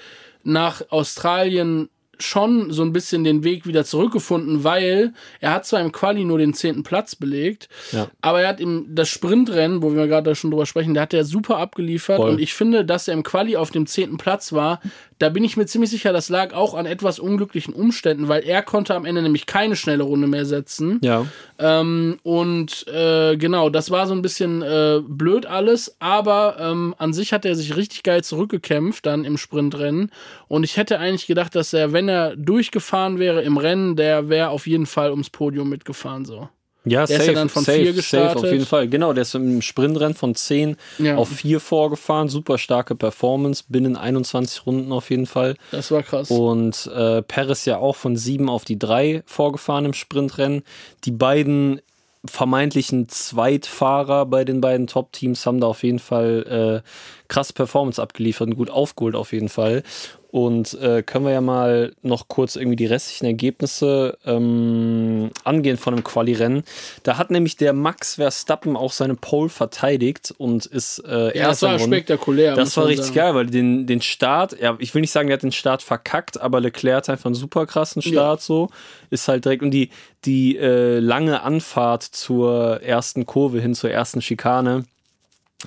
[0.43, 5.91] nach Australien schon so ein bisschen den Weg wieder zurückgefunden, weil er hat zwar im
[5.91, 8.09] Quali nur den zehnten Platz belegt, Ja.
[8.21, 11.25] aber er hat im das Sprintrennen, wo wir gerade schon drüber sprechen, da hat er
[11.25, 12.29] super abgeliefert Voll.
[12.29, 14.81] und ich finde, dass er im Quali auf dem zehnten Platz war,
[15.21, 18.63] da bin ich mir ziemlich sicher, das lag auch an etwas unglücklichen Umständen, weil er
[18.63, 20.99] konnte am Ende nämlich keine schnelle Runde mehr setzen.
[21.03, 21.27] Ja.
[21.59, 27.13] Ähm, und äh, genau, das war so ein bisschen äh, blöd alles, aber ähm, an
[27.13, 30.11] sich hat er sich richtig geil zurückgekämpft dann im Sprintrennen.
[30.47, 34.49] Und ich hätte eigentlich gedacht, dass er, wenn er durchgefahren wäre im Rennen, der wäre
[34.49, 36.49] auf jeden Fall ums Podium mitgefahren so.
[36.83, 38.37] Ja, Der ist safe, ja dann von safe, vier safe, gestartet.
[38.43, 38.87] auf jeden Fall.
[38.87, 41.15] Genau, der ist im Sprintrennen von 10 Ja.
[41.17, 42.27] auf 4 vorgefahren.
[42.27, 45.55] Super starke Performance, binnen 21 Runden auf jeden Fall.
[45.71, 46.31] Das war krass.
[46.31, 50.63] Und äh, Perez ja auch von 7 auf die 3 vorgefahren im Sprintrennen.
[51.05, 51.81] Die beiden
[52.25, 56.89] vermeintlichen Zweitfahrer bei den beiden Top-Teams haben da auf jeden Fall äh,
[57.27, 59.83] krass Performance abgeliefert und gut aufgeholt auf jeden Fall.
[60.31, 65.93] Und äh, können wir ja mal noch kurz irgendwie die restlichen Ergebnisse ähm, angehen von
[65.93, 66.63] dem Quali-Rennen.
[67.03, 71.61] Da hat nämlich der Max Verstappen auch seine Pole verteidigt und ist äh, ja, das
[71.63, 71.83] war Rennen.
[71.83, 72.55] spektakulär.
[72.55, 73.15] Das war richtig sagen.
[73.15, 76.39] geil, weil den, den Start, ja, ich will nicht sagen, der hat den Start verkackt,
[76.39, 78.69] aber Leclerc hat einfach einen super krassen Start so.
[79.09, 79.89] Ist halt direkt und die,
[80.23, 84.85] die äh, lange Anfahrt zur ersten Kurve hin zur ersten Schikane.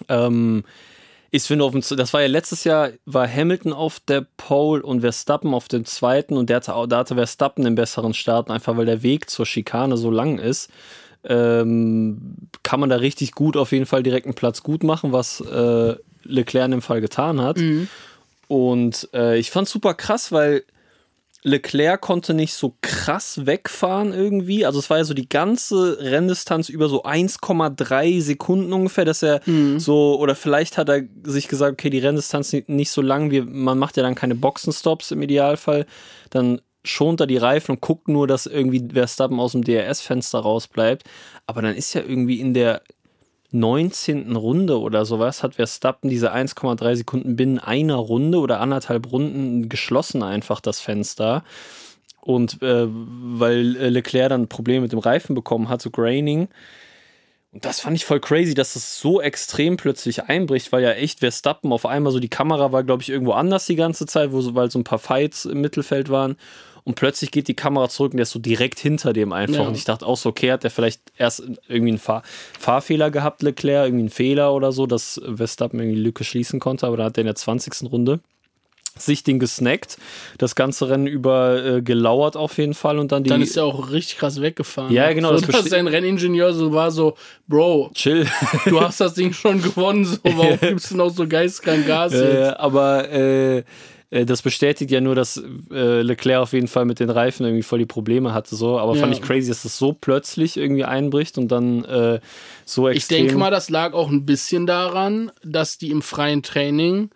[0.08, 0.64] Ähm,
[1.50, 5.00] wenn du auf dem, das war ja letztes Jahr, war Hamilton auf der Pole und
[5.00, 8.86] Verstappen auf dem zweiten und der hatte, da hatte Verstappen den besseren Start, einfach weil
[8.86, 10.70] der Weg zur Schikane so lang ist.
[11.24, 15.40] Ähm, kann man da richtig gut auf jeden Fall direkt einen Platz gut machen, was
[15.40, 17.58] äh, Leclerc in dem Fall getan hat.
[18.46, 20.62] Und äh, ich fand super krass, weil
[21.46, 24.64] Leclerc konnte nicht so krass wegfahren irgendwie.
[24.64, 29.42] Also es war ja so die ganze Renndistanz über so 1,3 Sekunden ungefähr, dass er
[29.76, 33.78] so, oder vielleicht hat er sich gesagt, okay, die Renndistanz nicht, so lang, wie, man
[33.78, 35.84] macht ja dann keine Boxenstops im Idealfall,
[36.30, 41.04] dann schont er die Reifen und guckt nur, dass irgendwie Verstappen aus dem DRS-Fenster rausbleibt.
[41.46, 42.82] Aber dann ist ja irgendwie in der
[43.54, 44.36] 19.
[44.36, 50.22] Runde oder sowas hat Verstappen diese 1,3 Sekunden binnen einer Runde oder anderthalb Runden geschlossen
[50.22, 51.44] einfach das Fenster.
[52.20, 56.48] Und äh, weil äh, Leclerc dann Probleme mit dem Reifen bekommen hat, so Graining.
[57.52, 61.20] Und das fand ich voll crazy, dass das so extrem plötzlich einbricht, weil ja echt
[61.20, 64.54] Verstappen auf einmal so die Kamera war, glaube ich, irgendwo anders die ganze Zeit, wo
[64.54, 66.36] weil so ein paar Fights im Mittelfeld waren.
[66.86, 69.62] Und plötzlich geht die Kamera zurück und der ist so direkt hinter dem einfach.
[69.62, 69.68] Ja.
[69.68, 72.22] Und ich dachte auch so, okay, hat der vielleicht erst irgendwie einen Fahr
[72.58, 76.86] Fahrfehler gehabt, Leclerc, irgendwie einen Fehler oder so, dass Verstappen irgendwie die Lücke schließen konnte,
[76.86, 77.90] aber dann hat er in der 20.
[77.90, 78.20] Runde
[78.96, 79.96] sich den gesnackt,
[80.38, 83.64] das ganze Rennen über äh, gelauert auf jeden Fall und dann die Dann ist er
[83.64, 84.92] auch richtig krass weggefahren.
[84.92, 87.16] Ja, genau, So, das dass sein Renningenieur so war so,
[87.48, 88.26] Bro, Chill.
[88.66, 92.40] du hast das Ding schon gewonnen, so, warum gibst du noch so geistkrank Gas Äh,
[92.40, 92.60] jetzt?
[92.60, 93.64] aber äh,
[94.24, 97.80] das bestätigt ja nur, dass äh, Leclerc auf jeden Fall mit den Reifen irgendwie voll
[97.80, 98.54] die Probleme hatte.
[98.54, 98.78] So.
[98.78, 99.18] Aber fand Ja.
[99.18, 102.20] ich crazy, dass das so plötzlich irgendwie einbricht und dann äh,
[102.64, 103.18] so Ich extrem.
[103.26, 107.10] denke mal, das lag auch ein bisschen daran, dass die im freien Training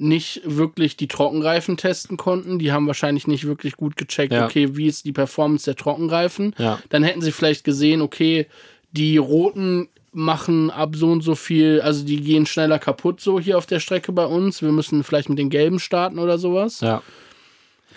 [0.00, 2.58] nicht wirklich die Trockenreifen testen konnten.
[2.60, 4.44] Die haben wahrscheinlich nicht wirklich gut gecheckt, Ja.
[4.46, 6.54] okay, wie ist die Performance der Trockenreifen.
[6.56, 6.78] Ja.
[6.88, 8.46] Dann hätten sie vielleicht gesehen, okay,
[8.92, 13.56] die roten machen ab so und so viel, also die gehen schneller kaputt so hier
[13.56, 14.60] auf der Strecke bei uns.
[14.62, 16.80] Wir müssen vielleicht mit den gelben starten oder sowas.
[16.80, 17.02] ja.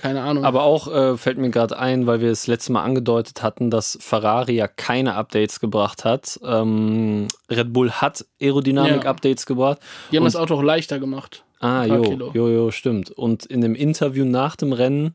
[0.01, 0.45] Keine Ahnung.
[0.45, 3.99] Aber auch äh, fällt mir gerade ein, weil wir es letzte Mal angedeutet hatten, dass
[4.01, 6.39] Ferrari ja keine Updates gebracht hat.
[6.43, 9.77] Ähm, Red Bull hat Aerodynamik-Updates gebracht.
[10.11, 11.43] die haben das Auto auch leichter gemacht.
[11.59, 12.31] Ah, jo, Kilo.
[12.33, 13.11] jo, jo, stimmt.
[13.11, 15.13] Und in dem Interview nach dem Rennen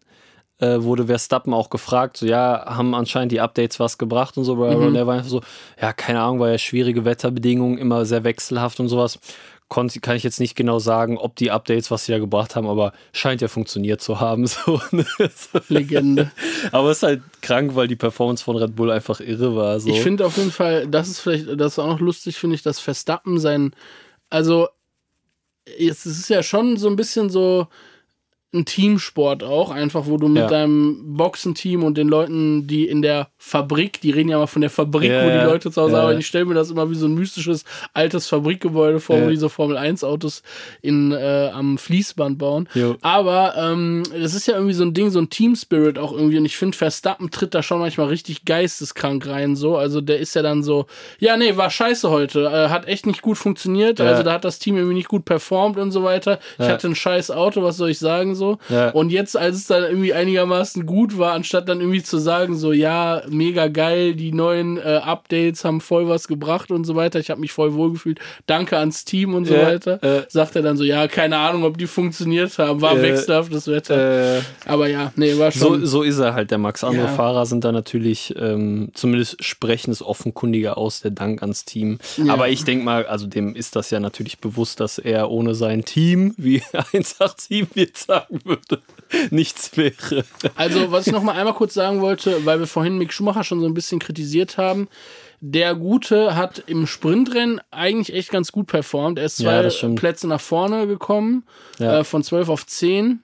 [0.58, 4.56] äh, wurde Verstappen auch gefragt, so ja, haben anscheinend die Updates was gebracht und so,
[4.56, 4.78] bla, Mhm.
[4.78, 4.86] bla.
[4.88, 5.42] und er war einfach so,
[5.80, 9.18] ja, keine Ahnung, war ja schwierige Wetterbedingungen, immer sehr wechselhaft und sowas.
[9.68, 12.68] Konnt, kann ich jetzt nicht genau sagen, ob die Updates, was sie da gebracht haben,
[12.68, 14.46] aber scheint ja funktioniert zu haben.
[14.64, 15.04] So, ne?
[15.18, 15.58] so.
[15.68, 16.30] Legende.
[16.70, 19.80] Aber es ist halt krank, weil die Performance von Red Bull einfach irre war.
[19.80, 19.88] So.
[19.90, 22.62] Ich finde auf jeden Fall, das ist vielleicht, das ist auch noch lustig, finde ich,
[22.62, 23.72] dass Verstappen sein,
[24.30, 24.68] also
[25.80, 27.66] es ist ja schon so ein bisschen so
[28.54, 30.48] ein Teamsport auch, einfach, wo du mit Ja.
[30.48, 34.00] deinem Boxenteam und den Leuten, die in der Fabrik.
[34.00, 35.36] Die reden ja mal von der Fabrik, Ja, wo die.
[35.46, 36.02] Leute zu Hause Ja.
[36.02, 36.18] arbeiten.
[36.18, 39.30] Ich stelle mir das immer wie so ein mystisches altes Fabrikgebäude vor, wo Ja.
[39.30, 40.42] diese Formel 1 Autos
[40.82, 42.68] in, äh, am Fließband bauen.
[42.74, 42.96] Jo.
[43.02, 46.38] Aber ähm, das ist ja irgendwie so ein Ding, so ein Team Spirit auch irgendwie.
[46.38, 49.54] Und ich finde, Verstappen tritt da schon manchmal richtig geisteskrank rein.
[49.54, 50.86] So, also der ist ja dann so,
[51.20, 54.00] ja, nee, war scheiße heute, äh, hat echt nicht gut funktioniert.
[54.00, 56.40] Also da hat das Team irgendwie nicht gut performt und so weiter.
[56.58, 58.58] Ich hatte ein scheiß Auto, was soll ich sagen so?
[58.92, 62.72] Und jetzt, als es dann irgendwie einigermaßen gut war, anstatt dann irgendwie zu sagen, so,
[62.72, 67.18] ja, mega geil, die neuen äh, Updates haben voll was gebracht und so weiter.
[67.20, 68.18] Ich habe mich voll wohlgefühlt.
[68.46, 70.02] Danke ans Team und so Ja, weiter.
[70.02, 70.22] äh.
[70.28, 72.80] Sagt er dann so, ja, keine Ahnung, ob die funktioniert haben.
[72.80, 74.38] War Äh, wechselhaftes Wetter.
[74.38, 75.86] Äh, Aber ja, nee, war so, schon.
[75.86, 76.82] so ist er halt, der Max.
[76.84, 77.12] Andere Ja.
[77.12, 81.98] Fahrer sind da natürlich, ähm, zumindest sprechen es offenkundiger aus, der Dank ans Team.
[82.16, 82.32] Ja.
[82.32, 85.84] Aber ich denke mal, also dem ist das ja natürlich bewusst, dass er ohne sein
[85.84, 88.80] Team, wie 187 jetzt sagen würde,
[89.30, 90.24] nichts wäre.
[90.54, 93.60] Also, was ich noch mal einmal kurz sagen wollte, weil wir vorhin Mick Schumacher schon
[93.60, 94.88] so ein bisschen kritisiert haben.
[95.40, 99.18] Der Gute hat im Sprintrennen eigentlich echt ganz gut performt.
[99.18, 99.98] Er ist Ja, zwei stimmt.
[100.00, 101.44] Plätze nach vorne gekommen,
[101.78, 101.98] Ja.
[102.00, 103.20] äh, von 12 auf 10.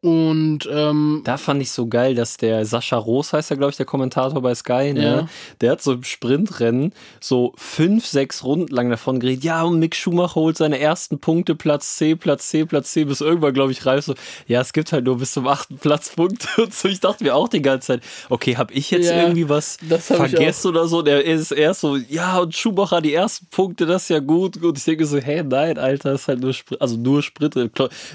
[0.00, 3.76] Und ähm, Da fand ich so geil, dass der Sascha Roos heißt ja, glaube ich,
[3.76, 5.02] der Kommentator bei Sky, ne?
[5.02, 5.28] Ja.
[5.60, 9.96] Der hat so im Sprintrennen so fünf, sechs Runden lang davon geredet, ja, und Mick
[9.96, 13.84] Schumacher holt seine ersten Punkte, Platz C, Platz C, Platz C, bis irgendwann, glaube ich,
[13.86, 14.14] Ralf so,
[14.46, 16.88] ja, es gibt halt nur bis zum achten Platz Punkte und so.
[16.88, 20.68] Ich dachte mir auch die ganze Zeit, okay, habe ich jetzt Ja, irgendwie was vergessen
[20.68, 21.02] oder so?
[21.02, 24.62] Der ist erst so, ja, und Schumacher die ersten Punkte, das ist ja gut.
[24.62, 27.70] Und ich denke so, hey, nein, Alter, ist halt nur Sprint, also nur Sprintrennen.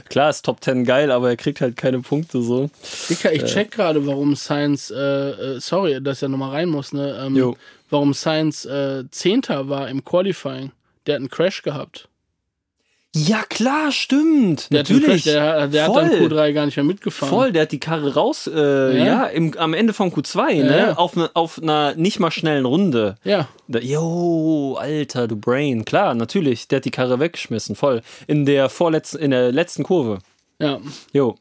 [0.10, 2.69] Klar, ist Top 10 geil, aber er kriegt halt keine Punkte so.
[3.10, 6.93] Dicker, ich check gerade, warum Science, äh, äh, sorry, dass ich ja nochmal rein muss,
[6.93, 7.19] ne?
[7.26, 7.56] Ähm,
[7.89, 10.71] warum Science äh, Zehnter war im Qualifying.
[11.08, 12.08] Der hat einen Crash gehabt.
[13.15, 14.71] Ja, klar, stimmt.
[14.71, 15.23] Der, hat, einen Crash, Natürlich.
[15.26, 17.30] der, der hat dann Q3 gar nicht mehr mitgefahren.
[17.30, 19.06] Voll, der hat die Karre raus, äh, Ja.
[19.06, 20.78] ja, im, am Ende von Q2, ne?
[20.78, 20.93] Ja.
[20.93, 23.15] Auf, ne, auf einer nicht mal schnellen Runde.
[23.23, 23.47] Ja.
[23.67, 25.86] Da, yo, Alter, du Brain.
[25.86, 26.67] Klar, natürlich.
[26.69, 28.02] Der hat die Karre weggeschmissen, voll.
[28.26, 30.17] In der vorletzten, in der letzten Kurve.
[30.60, 30.80] Ja.
[31.13, 31.36] Jo.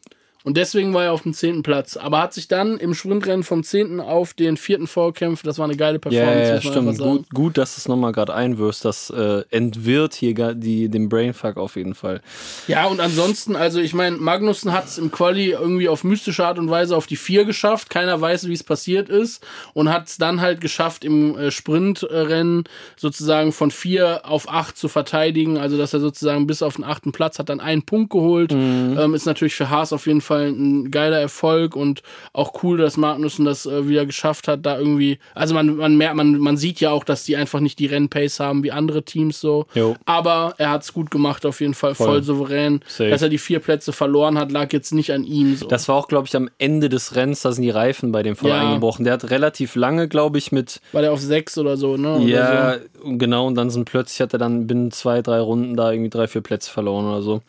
[0.44, 1.96] Und deswegen war er auf dem zehnten Platz.
[1.96, 5.46] Aber hat sich dann im Sprintrennen vom zehnten auf den vierten vorkämpft.
[5.46, 6.98] Das war eine geile Ja, Performance, ja, ja man stimmt.
[6.98, 8.85] Gut, gut, dass du es nochmal gerade einwirfst.
[8.85, 12.20] Das äh, entwirrt hier die, den Brainfuck auf jeden Fall.
[12.66, 16.59] Ja, und ansonsten, also ich meine, Magnussen hat es im Quali irgendwie auf mystische Art
[16.59, 17.90] und Weise auf die vier geschafft.
[17.90, 19.44] Keiner weiß, wie es passiert ist.
[19.74, 22.64] Und hat es dann halt geschafft, im äh, Sprintrennen
[22.96, 25.57] sozusagen von vier auf acht zu verteidigen.
[25.59, 28.52] Also, dass er sozusagen bis auf den achten Platz hat dann einen Punkt geholt.
[28.52, 32.97] Ähm, ist natürlich für Haas auf jeden Fall ein geiler Erfolg und auch cool, dass
[32.97, 35.18] Magnussen das äh, wieder geschafft hat, da irgendwie.
[35.35, 38.40] Also man, man merkt, man, man sieht ja auch, dass die einfach nicht die Rennpace
[38.40, 39.66] haben wie andere Teams so.
[39.75, 39.97] Jo.
[40.07, 42.23] Aber er hat es gut gemacht, auf jeden Fall voll, Voll.
[42.23, 42.81] souverän.
[42.87, 43.11] Safe.
[43.11, 45.57] Dass er die vier Plätze verloren hat, lag jetzt nicht an ihm.
[45.57, 45.66] So.
[45.68, 48.37] Das war auch, glaube ich, am Ende des Rennens, da sind die Reifen bei dem
[48.37, 48.61] voll Ja.
[48.61, 49.05] eingebrochen.
[49.05, 52.14] Der hat relativ lange, glaube ich, mit war der auf sechs oder so, ne?
[52.16, 53.16] Oder Ja, So.
[53.18, 56.27] genau, und dann sind plötzlich hat er dann binnen zwei, drei Runden da irgendwie drei,
[56.27, 57.42] vier Plätze verloren oder so.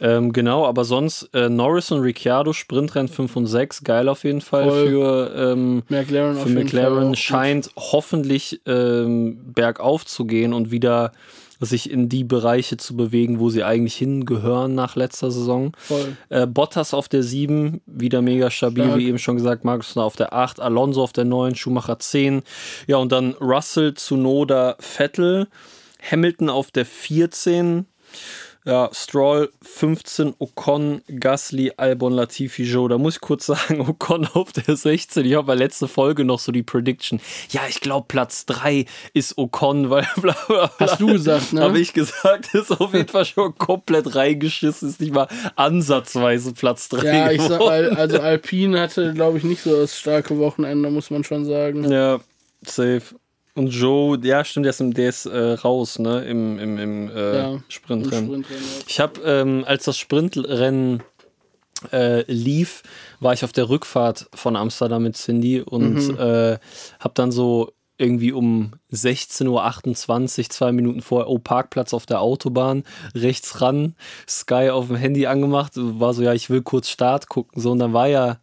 [0.00, 4.40] Ähm, genau, aber sonst äh, Norris und Ricciardo, Sprintrennen 5 und 6, geil auf jeden
[4.40, 4.88] Fall Voll.
[4.88, 7.14] für, ähm, McLaren für McLaren.
[7.14, 11.12] Scheint hoffentlich ähm, bergauf zu gehen und wieder
[11.60, 15.72] sich in die Bereiche zu bewegen, wo sie eigentlich hingehören nach letzter Saison.
[16.28, 18.98] Äh, Bottas auf der 7, wieder mega stabil, Stark.
[18.98, 19.64] wie eben schon gesagt.
[19.64, 22.42] Magnussen auf der 8, Alonso auf der 9, Schumacher 10.
[22.86, 25.48] Ja, und dann Russell, Tsunoda, Vettel,
[26.10, 27.86] Hamilton auf der 14.
[28.66, 32.88] Ja, Stroll 15, Ocon, Gasly, Albon, Latifi, Joe.
[32.88, 35.24] Da muss ich kurz sagen, Ocon auf der 16.
[35.24, 37.20] Ich habe bei letzter Folge noch so die Prediction.
[37.50, 40.70] Ja, ich glaube Platz 3 ist Ocon, weil bla bla bla.
[40.80, 41.60] Hast du gesagt, ne?
[41.62, 46.88] Habe ich gesagt, ist auf jeden Fall schon komplett reingeschissen, ist nicht mal ansatzweise Platz
[46.88, 47.04] 3.
[47.06, 47.70] Ja, ich sag, geworden.
[47.70, 51.88] Al- also Alpine hatte, glaube ich, nicht so das starke Wochenende, muss man schon sagen.
[51.90, 52.18] Ja,
[52.64, 53.02] safe.
[53.56, 57.08] Und Joe, ja, stimmt, der ist, im- der ist äh, raus, ne, im, im, im
[57.10, 58.26] äh, Ja, Im Sprintrennen.
[58.26, 58.84] Sprintrennen, ja.
[58.86, 61.02] Ich habe, ähm, als das Sprintrennen
[61.92, 62.82] äh, lief,
[63.20, 66.16] war ich auf der Rückfahrt von Amsterdam mit Cindy und Mhm.
[66.18, 66.58] äh,
[67.00, 69.48] habe dann so irgendwie um 16.28
[70.44, 73.94] Uhr, zwei Minuten vorher, oh, Parkplatz auf der Autobahn, rechts ran,
[74.28, 77.78] Sky auf dem Handy angemacht, war so, ja, ich will kurz Start gucken, so, und
[77.78, 78.38] dann war ja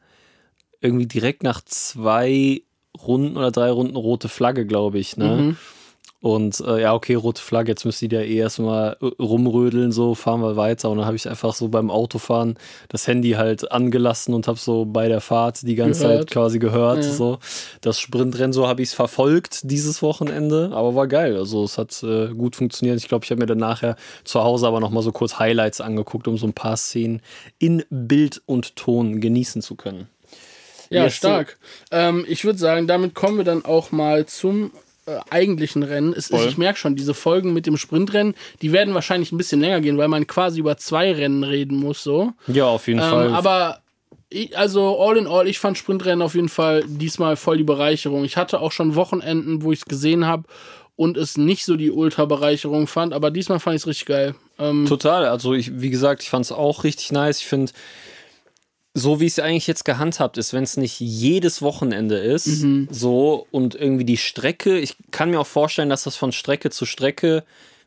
[0.81, 2.63] irgendwie direkt nach zwei
[3.01, 5.35] Runden oder drei Runden rote Flagge, glaube ich, ne?
[5.35, 5.57] Mhm.
[6.23, 10.15] Und äh, ja, okay, rote Flagge, jetzt müsst ihr da eh erstmal äh, rumrödeln, so,
[10.15, 10.89] fahren wir weiter.
[10.89, 12.55] Und dann habe ich einfach so beim Autofahren
[12.87, 16.19] das Handy halt angelassen und habe so bei der Fahrt die ganze Gehört.
[16.19, 17.03] Zeit quasi gehört.
[17.03, 17.11] Ja.
[17.11, 17.39] So.
[17.81, 21.35] Das Sprintrennen, so habe ich es verfolgt dieses Wochenende, aber war geil.
[21.35, 22.97] Also es hat äh, gut funktioniert.
[22.99, 26.29] Ich glaube, ich habe mir dann nachher zu Hause aber nochmal so kurz Highlights angeguckt,
[26.29, 27.21] um so ein paar Szenen
[27.59, 30.07] in Bild und Ton genießen zu können.
[30.93, 31.57] Ja, Jetzt, stark.
[31.91, 34.71] Ähm, ich würde sagen, damit kommen wir dann auch mal zum
[35.05, 36.13] äh, eigentlichen Rennen.
[36.13, 36.45] Es, Voll.
[36.47, 39.97] ich merke schon, diese Folgen mit dem Sprintrennen, die werden wahrscheinlich ein bisschen länger gehen,
[39.97, 42.31] weil man quasi über zwei Rennen reden muss, so.
[42.47, 43.33] Ja, auf jeden Ähm, Fall.
[43.33, 43.79] aber
[44.29, 48.23] ich, also all in all, ich fand Sprintrennen auf jeden Fall diesmal voll die Bereicherung.
[48.23, 50.43] Ich hatte auch schon Wochenenden, wo ich es gesehen habe
[50.95, 54.35] und es nicht so die Ultra-Bereicherung fand, aber diesmal fand ich es richtig geil.
[54.59, 55.25] Ähm, Total.
[55.25, 57.39] Also ich, wie gesagt, ich fand es auch richtig nice.
[57.39, 57.71] Ich finde,
[58.93, 62.87] so wie es eigentlich jetzt gehandhabt ist, wenn es nicht jedes Wochenende ist, Mhm.
[62.91, 66.85] so und irgendwie die Strecke, ich kann mir auch vorstellen, dass das von Strecke zu
[66.85, 67.43] Strecke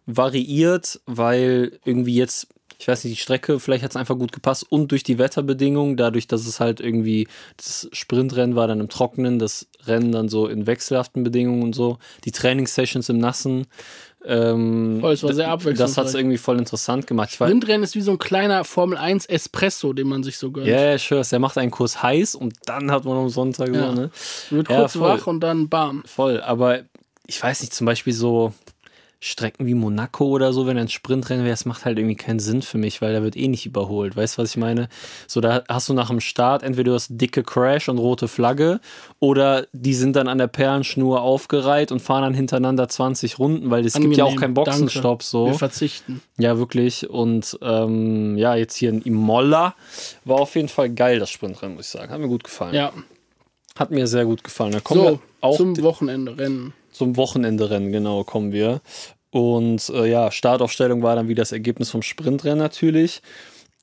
[0.06, 4.66] variiert, weil irgendwie jetzt, ich weiß nicht, die Strecke, vielleicht hat es einfach gut gepasst
[4.68, 9.38] und durch die Wetterbedingungen, dadurch, dass es halt irgendwie, das Sprintrennen war dann im Trockenen,
[9.38, 13.66] das Rennen dann so in wechselhaften Bedingungen und so, die Trainingssessions im Nassen.
[14.24, 16.14] Ähm, Voll, es war sehr Das hat es abwechslungsreich.
[16.16, 17.30] irgendwie voll interessant gemacht.
[17.30, 20.66] Sprintrennen ist wie so ein kleiner Formel 1 Espresso, den man sich so gönnt.
[20.66, 21.22] ja, ja, schön.
[21.30, 23.86] Der macht einen Kurs heiß und dann hat man am Sonntag Ja.
[23.88, 24.10] so, ne?
[24.50, 25.02] Wird Ja, kurz voll.
[25.02, 26.02] wach und dann bam.
[26.06, 26.40] Voll.
[26.40, 26.80] Aber
[27.26, 28.52] ich weiß nicht, zum Beispiel so
[29.18, 32.62] Strecken wie Monaco oder so, wenn ein Sprintrennen wäre, das macht halt irgendwie keinen Sinn
[32.62, 34.14] für mich, weil da wird eh nicht überholt.
[34.14, 34.88] Weißt du, was ich meine?
[35.26, 38.80] So, da hast du nach dem Start entweder du hast dicke Crash und rote Flagge
[39.18, 43.84] oder die sind dann an der Perlenschnur aufgereiht und fahren dann hintereinander 20 Runden, weil
[43.86, 45.24] es gibt ja auch keinen Boxenstopp danke.
[45.24, 45.46] so.
[45.46, 46.20] Wir verzichten.
[46.38, 47.08] Ja, wirklich.
[47.08, 49.74] Und ähm, ja, jetzt hier in Imola
[50.24, 52.12] war auf jeden Fall geil, das Sprintrennen, muss ich sagen.
[52.12, 52.74] Hat mir gut gefallen.
[52.74, 52.92] Ja.
[53.78, 54.72] Hat mir sehr gut gefallen.
[54.72, 56.72] Da kommen So, wir auch zum zum, Wochenende Rennen.
[56.96, 58.80] Zum Wochenende-Rennen, genau, kommen wir.
[59.30, 63.20] Und äh, ja, Startaufstellung war dann wie das Ergebnis vom Sprintrennen natürlich.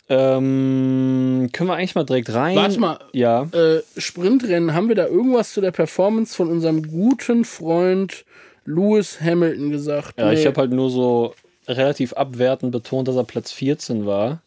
[0.10, 2.56] Ähm, können wir eigentlich mal direkt rein?
[2.56, 3.44] Warte mal, Ja.
[3.54, 8.26] äh, Sprintrennen, haben wir da irgendwas zu der Performance von unserem guten Freund
[8.66, 10.20] Lewis Hamilton gesagt?
[10.20, 10.46] Ja, ich Nee.
[10.48, 11.34] habe halt nur so
[11.68, 14.42] relativ abwertend betont, dass er Platz 14 war.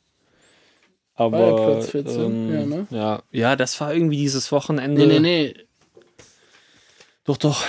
[1.14, 2.20] Aber War Platz 14?
[2.20, 2.86] Ähm, Ja, ne?
[2.90, 5.06] ja, ja, das war irgendwie dieses Wochenende.
[5.06, 5.54] Nee, nee, nee.
[7.24, 7.64] Doch, doch.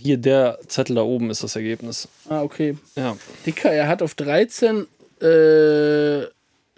[0.00, 2.08] Hier, der Zettel da oben ist das Ergebnis.
[2.28, 2.76] Ah, okay.
[2.96, 3.16] Ja.
[3.46, 4.86] Dicker, er hat auf 13
[5.20, 6.26] äh,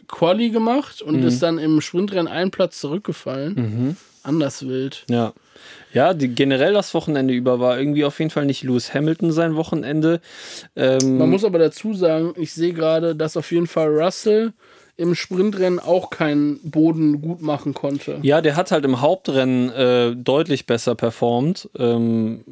[0.09, 3.97] Quali gemacht und ist dann im Sprintrennen einen Platz zurückgefallen.
[4.23, 5.05] Anders wild.
[5.09, 5.33] Ja.
[5.93, 9.57] Ja, die, generell das Wochenende über war irgendwie auf jeden Fall nicht Lewis Hamilton sein
[9.57, 10.21] Wochenende.
[10.77, 14.53] Ähm, Man muss aber dazu sagen, ich sehe gerade, dass auf jeden Fall Russell
[14.97, 18.19] im Sprintrennen auch keinen Boden gut machen konnte.
[18.23, 21.69] ja, der hat halt im Hauptrennen äh, deutlich besser performt.
[21.79, 22.45] Ähm,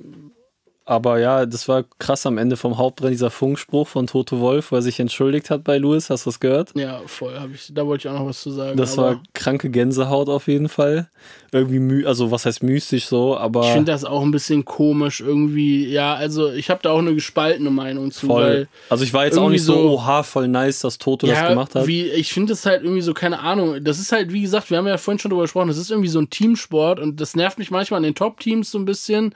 [0.88, 4.76] aber ja, das war krass am Ende vom Hauptrennen, dieser Funkspruch von Toto Wolf, wo
[4.76, 6.08] er sich entschuldigt hat bei Lewis.
[6.08, 6.70] Hast du das gehört?
[6.74, 7.38] Ja, voll.
[7.38, 8.78] Hab ich, da wollte ich auch noch was zu sagen.
[8.78, 11.10] Das war kranke Gänsehaut auf jeden Fall.
[11.52, 13.64] Irgendwie, also was heißt mystisch so, aber.
[13.64, 15.86] ich finde das auch ein bisschen komisch irgendwie.
[15.88, 18.66] Ja, also ich habe da auch eine gespaltene Meinung zu, voll.
[18.88, 21.50] Also ich war jetzt auch nicht so, so- oha, voll nice, dass Toto das ja,
[21.50, 21.86] gemacht hat.
[21.86, 23.84] wie ich finde es halt irgendwie so keine Ahnung.
[23.84, 25.68] Das ist halt wie gesagt, wir haben ja vorhin schon drüber gesprochen.
[25.68, 28.78] Das ist irgendwie so ein Teamsport und das nervt mich manchmal an den Top-Teams so
[28.78, 29.34] ein bisschen.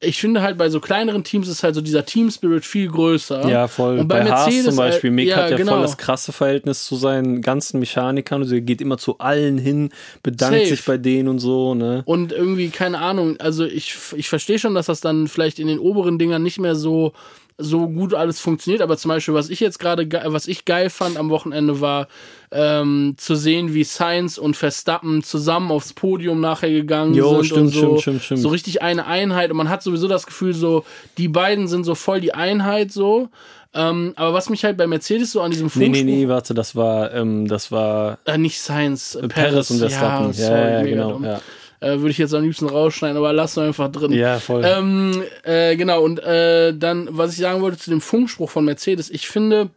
[0.00, 3.48] Ich finde halt bei so kleineren Teams ist halt so dieser Team-Spirit viel größer.
[3.48, 3.98] Ja, voll.
[3.98, 5.10] Und bei, bei Haas Mercedes, zum Beispiel.
[5.10, 5.72] äh, Mick ja, hat ja genau.
[5.72, 8.42] voll das krasse Verhältnis zu seinen ganzen Mechanikern.
[8.42, 9.90] Also er geht immer zu allen hin,
[10.22, 10.68] bedankt Safe.
[10.68, 12.02] sich bei denen und so, ne?
[12.04, 15.80] Und irgendwie, keine Ahnung, also ich, ich verstehe schon, dass das dann vielleicht in den
[15.80, 17.12] oberen Dingern nicht mehr so,
[17.60, 20.90] so gut alles funktioniert, aber zum Beispiel, was ich jetzt gerade, ge- was ich geil
[20.90, 22.06] fand am Wochenende war,
[22.52, 27.60] ähm, zu sehen, wie Sainz und Verstappen zusammen aufs Podium nachher gegangen Jo, sind stimmt,
[27.60, 28.40] und so, stimmt, stimmt, stimmt.
[28.42, 30.84] so richtig eine Einheit und man hat sowieso das Gefühl so,
[31.18, 33.28] die beiden sind so voll die Einheit so,
[33.74, 36.54] ähm, aber was mich halt bei Mercedes so an diesem Nee, Funkspruch, nee, nee, warte,
[36.54, 40.26] das war, ähm, das war Äh, nicht Sainz, äh, Perez und Verstappen.
[40.28, 41.20] Ja, sorry, ja, ja, mega genau.
[41.22, 41.40] Ja.
[41.80, 44.12] Äh, Würde ich jetzt am liebsten rausschneiden, aber lass doch einfach drin.
[44.12, 44.64] ja, voll.
[44.64, 49.10] Ähm, äh, genau, und äh, dann, was ich sagen wollte zu dem Funkspruch von Mercedes,
[49.10, 49.70] ich finde,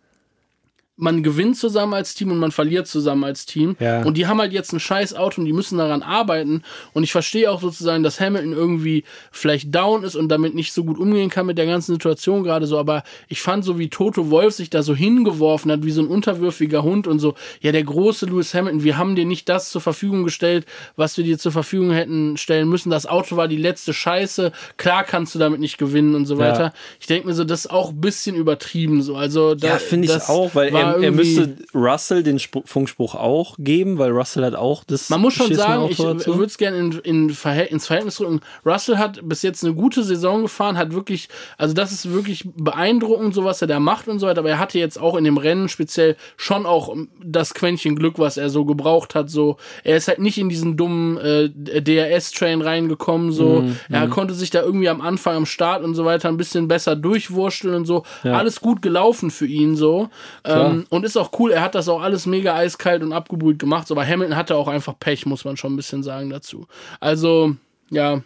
[1.01, 3.75] man gewinnt zusammen als Team und man verliert zusammen als Team.
[3.79, 4.03] Ja.
[4.03, 6.61] Und die haben halt jetzt ein scheiß Auto und die müssen daran arbeiten.
[6.93, 10.83] Und ich verstehe auch sozusagen, dass Hamilton irgendwie vielleicht down ist und damit nicht so
[10.83, 12.77] gut umgehen kann mit der ganzen Situation gerade so.
[12.77, 16.07] Aber ich fand so, wie Toto Wolf sich da so hingeworfen hat, wie so ein
[16.07, 19.81] unterwürfiger Hund und so, ja, der große Lewis Hamilton, wir haben dir nicht das zur
[19.81, 22.91] Verfügung gestellt, was wir dir zur Verfügung hätten stellen müssen.
[22.91, 24.51] Das Auto war die letzte Scheiße.
[24.77, 26.41] Klar kannst du damit nicht gewinnen und so Ja.
[26.41, 26.73] weiter.
[26.99, 29.15] Ich denke mir so, das ist auch ein bisschen übertrieben so.
[29.15, 32.61] Also da, ja, finde ich das auch, weil war er, er müsste Russell den Spr
[32.65, 35.09] Funkspruch auch geben, weil Russell hat auch das.
[35.09, 38.41] Man muss schon sagen, Auto ich würde es gerne in, in Verhält, ins Verhältnis rücken.
[38.65, 43.33] Russell hat bis jetzt eine gute Saison gefahren, hat wirklich, also das ist wirklich beeindruckend,
[43.33, 44.39] so was er da macht und so weiter.
[44.39, 48.37] Aber er hatte jetzt auch in dem Rennen speziell schon auch das Quäntchen Glück, was
[48.37, 49.29] er so gebraucht hat.
[49.29, 51.49] So, er ist halt nicht in diesen dummen äh,
[51.81, 53.31] DRS-Train reingekommen.
[53.31, 56.37] So, Mhm, er konnte sich da irgendwie am Anfang, am Start und so weiter ein
[56.37, 58.03] bisschen besser durchwurschteln und so.
[58.23, 60.09] Alles gut gelaufen für ihn so.
[60.45, 63.59] Ähm, Ähm, und ist auch cool, er hat das auch alles mega eiskalt und abgebrüht
[63.59, 66.67] gemacht, aber Hamilton hatte auch einfach Pech, muss man schon ein bisschen sagen dazu.
[66.99, 67.55] Also,
[67.89, 68.21] ja.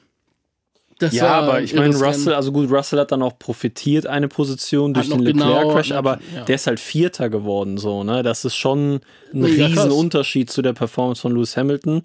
[1.00, 4.94] Das ja, aber ich meine, Russell, also gut, Russell hat dann auch profitiert eine Position
[4.94, 6.44] durch den genau- Leclerc-Crash, aber ja.
[6.46, 8.24] der ist halt Vierter geworden, so, ne?
[8.24, 9.02] Das ist schon
[9.34, 9.72] ein Mega krass.
[9.72, 12.02] riesen Unterschied zu der Performance von Lewis Hamilton.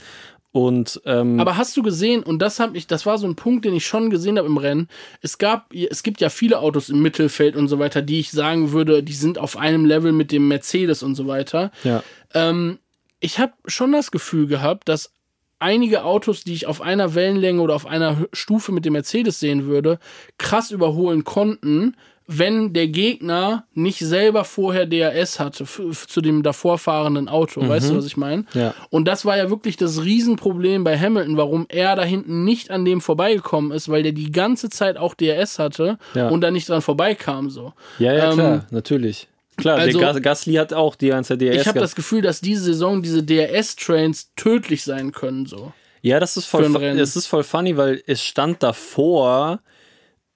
[0.52, 3.64] Und ähm, Aber hast du gesehen, und das hab ich, das war so ein Punkt,
[3.64, 4.88] den ich schon gesehen habe im Rennen.
[5.20, 8.72] Es gab, es gibt ja viele Autos im Mittelfeld und so weiter, die ich sagen
[8.72, 11.70] würde, die sind auf einem Level mit dem Mercedes und so weiter.
[11.84, 12.02] ja.
[12.34, 12.78] Ähm,
[13.20, 15.12] ich habe schon das Gefühl gehabt, dass
[15.58, 19.66] einige Autos, die ich auf einer Wellenlänge oder auf einer Stufe mit dem Mercedes sehen
[19.66, 19.98] würde,
[20.38, 21.96] krass überholen konnten,
[22.32, 27.66] wenn der Gegner nicht selber vorher DRS hatte zu dem davor fahrenden Auto.
[27.68, 28.44] Weißt du, was ich meine?
[28.54, 28.72] Ja.
[28.90, 32.84] Und das war ja wirklich das Riesenproblem bei Hamilton, warum er da hinten nicht an
[32.84, 36.28] dem vorbeigekommen ist, weil der die ganze Zeit auch DRS hatte Ja.
[36.28, 37.50] und da nicht dran vorbeikam.
[37.50, 37.72] So.
[37.98, 39.26] Ja, ja, Ähm, klar, natürlich.
[39.56, 42.40] Klar, also- der Gas Gasly hat auch die ganze DRS Ich habe das Gefühl, dass
[42.40, 45.46] diese Saison diese DRS-Trains tödlich sein können.
[45.46, 45.72] So.
[46.02, 49.60] Ja, das ist voll, es ist voll funny, weil es stand davor,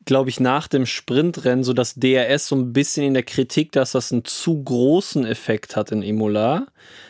[0.04, 3.92] glaube ich, nach dem Sprintrennen, so dass DRS so ein bisschen in der Kritik, dass
[3.92, 6.66] das einen zu großen Effekt hat in Imola.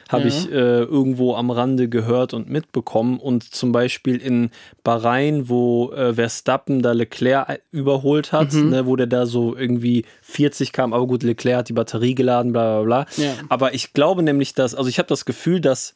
[0.08, 0.28] Habe Ja.
[0.28, 3.18] ich äh, irgendwo am Rande gehört und mitbekommen.
[3.18, 4.50] Und zum Beispiel in
[4.84, 8.68] Bahrain, wo äh, Verstappen da Leclerc überholt hat, Mhm.
[8.70, 12.52] ne, wo der da so irgendwie 40 kam, aber gut, Leclerc hat die Batterie geladen,
[12.52, 13.22] bla bla bla.
[13.24, 13.32] Ja.
[13.48, 15.94] Aber ich glaube nämlich, dass, also ich habe das Gefühl, dass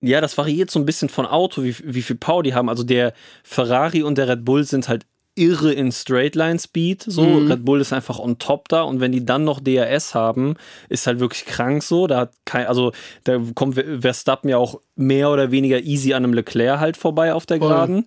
[0.00, 2.68] ja, das variiert so ein bisschen von Auto, wie, wie viel Power die haben.
[2.68, 3.12] Also der
[3.42, 5.04] Ferrari und der Red Bull sind halt
[5.38, 7.04] irre in Straightline Speed.
[7.06, 7.46] So, Mhm.
[7.50, 10.56] Red Bull ist einfach on top da und wenn die dann noch DRS haben,
[10.88, 12.06] ist halt wirklich krank so.
[12.06, 12.92] Da hat kein, also
[13.24, 17.46] da kommt Verstappen ja auch mehr oder weniger easy an einem Leclerc halt vorbei auf
[17.46, 17.58] der.
[17.58, 18.04] Geraden.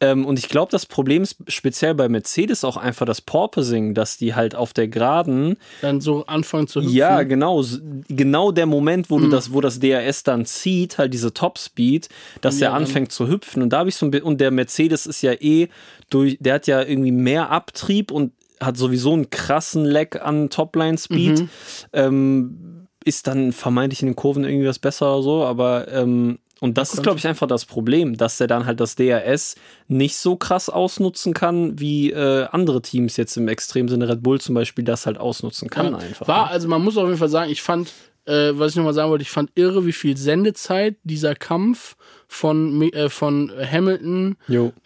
[0.00, 4.16] Ähm, und ich glaube, das Problem ist speziell bei Mercedes auch einfach das Porpoising, dass
[4.16, 6.94] die halt auf der Geraden Dann so anfangen zu hüpfen.
[6.94, 7.64] ja, genau.
[8.08, 12.08] Genau der Moment, wo du das, wo das DRS dann zieht, halt diese Topspeed,
[12.40, 13.62] dass Ja, der anfängt zu hüpfen.
[13.62, 15.68] Und da habe ich so ein und der Mercedes ist ja eh
[16.10, 21.40] durch, der hat ja irgendwie mehr Abtrieb und hat sowieso einen krassen Lag an Topline-Speed.
[21.40, 21.48] Mhm.
[21.92, 22.77] Ähm,
[23.08, 26.92] ist dann vermeintlich in den Kurven irgendwie was besser oder so, aber ähm, und das
[26.92, 29.54] ist, glaube ich, einfach das Problem, dass der dann halt das DRS
[29.86, 34.56] nicht so krass ausnutzen kann, wie äh, andere Teams jetzt im Extremsinne Red Bull zum
[34.56, 35.98] Beispiel das halt ausnutzen kann Ja.
[35.98, 36.26] einfach.
[36.26, 37.92] War, also man muss auf jeden Fall sagen, ich fand,
[38.24, 41.94] äh, was ich nochmal sagen wollte, ich fand irre, wie viel Sendezeit dieser Kampf
[42.30, 44.36] von, äh, von Hamilton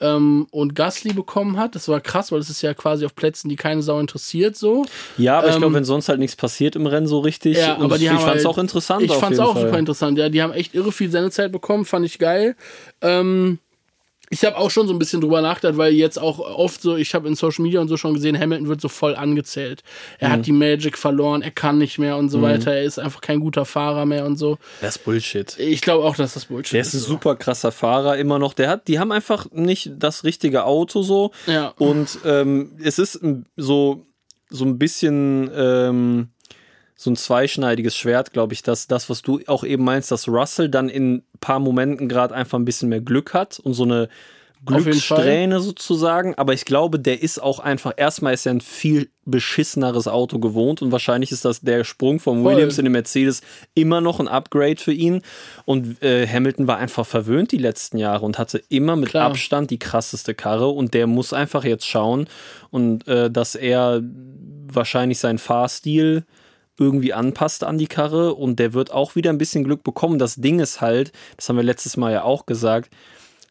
[0.01, 1.75] ähm, und Gasly bekommen hat.
[1.75, 4.87] Das war krass, weil das ist ja quasi auf Plätzen, die keine Sau interessiert, so.
[5.19, 7.77] Ja, aber ich Ähm, glaube, wenn sonst halt nichts passiert im Rennen so richtig, Ja,
[7.79, 9.63] aber die ich fand es halt- auch interessant Ich fand's jeden auch Fall.
[9.67, 10.29] super interessant, ja.
[10.29, 12.55] Die haben echt irre viel Sendezeit bekommen, fand ich geil.
[13.01, 13.59] Ähm,
[14.33, 17.15] ich habe auch schon so ein bisschen drüber nachgedacht, weil jetzt auch oft so, ich
[17.15, 19.83] habe in Social Media und so schon gesehen, Hamilton wird so voll angezählt.
[20.19, 20.33] Er Mhm.
[20.33, 23.41] hat die Magic verloren, er kann nicht mehr und so weiter, er ist einfach kein
[23.41, 24.57] guter Fahrer mehr und so.
[24.81, 25.55] Das ist Bullshit.
[25.59, 27.09] Ich glaube auch, dass das Bullshit Der ist ein so.
[27.09, 28.55] super krasser Fahrer immer noch.
[28.55, 31.33] Der hat, die haben einfach nicht das richtige Auto so.
[31.47, 31.75] Ja.
[31.79, 33.21] Und ähm, es ist
[33.57, 34.07] so,
[34.49, 36.29] so ein bisschen ähm,
[37.03, 40.69] so ein zweischneidiges Schwert, glaube ich, dass das, was du auch eben meinst, dass Russell
[40.69, 44.09] dann in ein paar Momenten gerade einfach ein bisschen mehr Glück hat und so eine.
[44.65, 46.37] Glückssträhne sozusagen.
[46.37, 50.83] Aber ich glaube, der ist auch einfach, erstmal ist er ein viel beschisseneres Auto gewohnt
[50.83, 52.53] und wahrscheinlich ist das der Sprung vom Voll.
[52.55, 53.41] Williams in den Mercedes
[53.75, 55.23] immer noch ein Upgrade für ihn.
[55.65, 59.31] Und äh, Hamilton war einfach verwöhnt die letzten Jahre und hatte immer mit Klar.
[59.31, 62.29] Abstand die krasseste Karre und der muss einfach jetzt schauen
[62.71, 64.01] und äh, dass er
[64.69, 66.25] wahrscheinlich seinen Fahrstil
[66.79, 70.19] irgendwie anpasst an die Karre und der wird auch wieder ein bisschen Glück bekommen.
[70.19, 72.91] Das Ding ist halt, das haben wir letztes Mal ja auch gesagt,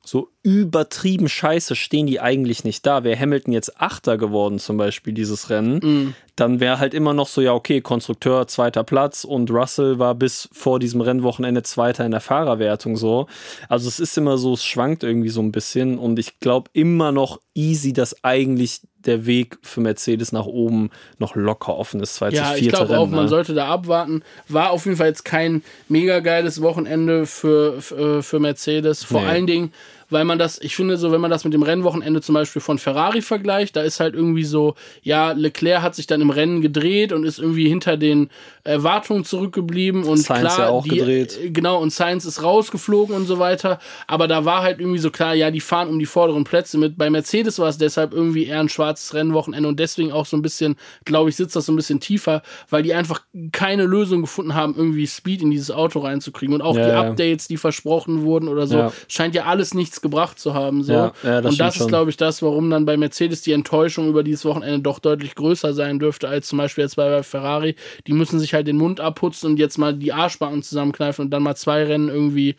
[0.04, 3.04] so übertrieben scheiße stehen die eigentlich nicht da.
[3.04, 7.42] Wäre Hamilton jetzt Achter geworden, zum Beispiel dieses Rennen, dann wäre halt immer noch so,
[7.42, 12.22] ja, okay, Konstrukteur zweiter Platz und Russell war bis vor diesem Rennwochenende Zweiter in der
[12.22, 13.28] Fahrerwertung so.
[13.70, 17.12] Also es ist immer so, es schwankt irgendwie so ein bisschen und ich glaube immer
[17.12, 22.16] noch easy, dass eigentlich der Weg für Mercedes nach oben noch locker offen ist.
[22.16, 23.30] Zweites, Ja, ich glaube auch, Rennen, man ne?
[23.30, 24.24] sollte da abwarten.
[24.48, 29.04] War auf jeden Fall jetzt kein mega geiles Wochenende für, für, für Mercedes.
[29.04, 29.28] Vor Nee.
[29.28, 29.74] allen Dingen,
[30.12, 32.78] weil man das, ich finde so, wenn man das mit dem Rennwochenende zum Beispiel von
[32.78, 37.12] Ferrari vergleicht, da ist halt irgendwie so, ja, Leclerc hat sich dann im Rennen gedreht
[37.14, 38.30] und ist irgendwie hinter den
[38.64, 41.40] Erwartungen zurückgeblieben und Sainz klar, ja auch die, gedreht.
[41.44, 43.80] äh, genau, und Science ist rausgeflogen und so weiter.
[44.08, 46.98] Aber da war halt irgendwie so klar, ja, die fahren um die vorderen Plätze mit.
[46.98, 50.42] Bei Mercedes war es deshalb irgendwie eher ein schwarzes Rennwochenende und deswegen auch so ein
[50.42, 54.54] bisschen, glaube ich, sitzt das so ein bisschen tiefer, weil die einfach keine Lösung gefunden
[54.54, 56.54] haben, irgendwie Speed in dieses Auto reinzukriegen.
[56.54, 56.92] Und auch Ja, die.
[56.92, 58.94] Updates, die versprochen wurden oder so, Ja.
[59.08, 60.84] scheint ja alles nichts was gebracht zu haben.
[60.84, 60.94] So.
[60.94, 64.10] Ja, ja, das und das ist, glaube ich, das, warum dann bei Mercedes die Enttäuschung
[64.10, 67.76] über dieses Wochenende doch deutlich größer sein dürfte, als zum Beispiel jetzt bei Ferrari.
[68.08, 71.44] Die müssen sich halt den Mund abputzen und jetzt mal die Arschbacken zusammenkneifen und dann
[71.44, 72.56] mal zwei Rennen irgendwie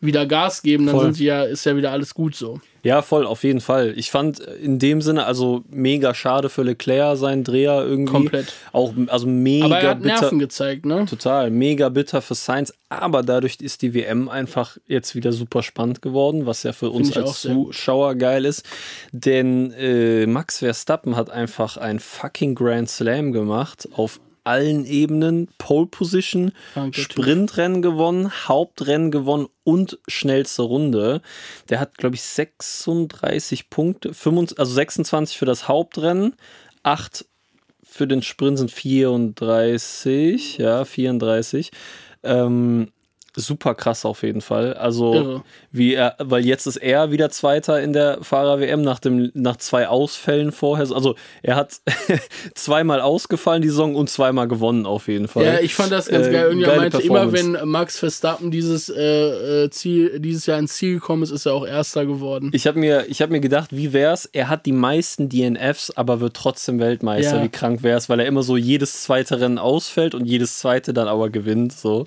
[0.00, 1.04] wieder Gas geben, dann Voll.
[1.04, 2.60] sind sie ja, ist ja wieder alles gut so.
[2.86, 3.94] Ja, voll, auf jeden Fall.
[3.96, 8.12] Ich fand in dem Sinne, also mega schade für Leclerc, sein Dreher irgendwie.
[8.12, 8.52] Komplett.
[8.72, 10.20] Auch, also mega Aber er hat bitter.
[10.20, 11.04] Nerven gezeigt, ne?
[11.04, 16.00] Total, mega bitter für Sainz, aber dadurch ist die WM einfach jetzt wieder super spannend
[16.00, 17.40] geworden, was ja für uns als.
[17.40, 18.64] Zuschauer geil ist.
[19.10, 25.86] Denn äh, Max Verstappen hat einfach ein fucking Grand Slam gemacht auf allen Ebenen, Pole
[25.86, 26.94] Position, Typ.
[26.94, 31.20] Sprintrennen gewonnen, Hauptrennen gewonnen und schnellste Runde.
[31.68, 36.34] Der hat, glaube ich, 36 Punkte, 25, also 26 für das Hauptrennen,
[36.82, 37.26] 8
[37.82, 41.70] für den Sprint sind 34, ja, 34.
[42.22, 42.92] Ähm,
[43.36, 44.74] super krass auf jeden Fall.
[44.74, 45.42] Also, Irre.
[45.70, 49.88] wie er, weil jetzt ist er wieder Zweiter in der Fahrer-WM nach, dem, nach zwei
[49.88, 50.86] Ausfällen vorher.
[50.92, 51.76] Also, er hat
[52.54, 55.44] zweimal ausgefallen die Saison und zweimal gewonnen auf jeden Fall.
[55.44, 56.56] Ja, ich fand das ganz Äh, geil.
[56.58, 61.22] Geile meinte, immer wenn Max Verstappen dieses äh, äh, Ziel, dieses Jahr ins Ziel gekommen
[61.22, 62.50] ist, ist er auch Erster geworden.
[62.52, 64.28] Ich habe mir, ich hab mir gedacht, wie wär's?
[64.32, 67.36] Er hat die meisten DNFs, aber wird trotzdem Weltmeister.
[67.38, 67.42] Ja.
[67.44, 71.08] Wie krank wär's, weil er immer so jedes zweite Rennen ausfällt und jedes zweite dann
[71.08, 71.72] aber gewinnt.
[71.72, 72.06] So,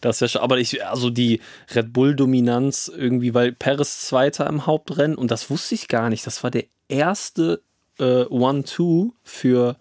[0.00, 0.42] das wäre schon.
[0.42, 1.40] Aber ich, also die
[1.74, 6.26] Red Bull Dominanz irgendwie, weil Perez Zweiter im Hauptrennen und das wusste ich gar nicht.
[6.26, 7.62] Das war der erste
[7.98, 9.76] äh, One-Two für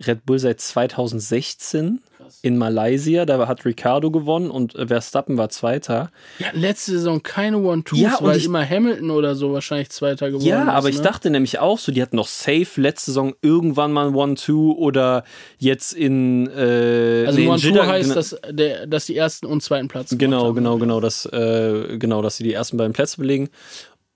[0.00, 2.00] Red Bull seit 2016
[2.42, 3.24] in Malaysia.
[3.26, 6.10] Da hat Ricardo gewonnen und äh, Verstappen war Zweiter.
[6.38, 10.46] Ja, letzte Saison keine One-Twos, Ja, weil ich- immer Hamilton oder so wahrscheinlich Zweiter geworden
[10.46, 10.68] Ja, ist.
[10.70, 11.02] aber ich ne?
[11.02, 15.24] dachte nämlich auch so, die hatten noch safe letzte Saison irgendwann mal ein One-Two oder
[15.58, 16.46] jetzt in.
[16.48, 20.20] Äh, Also nee, One-Two heißt, genau- dass, der, dass die ersten und zweiten Platz gemacht
[20.20, 20.54] Genau, haben.
[20.56, 23.48] genau, genau, dass, äh, genau, dass sie die ersten beiden Plätze belegen.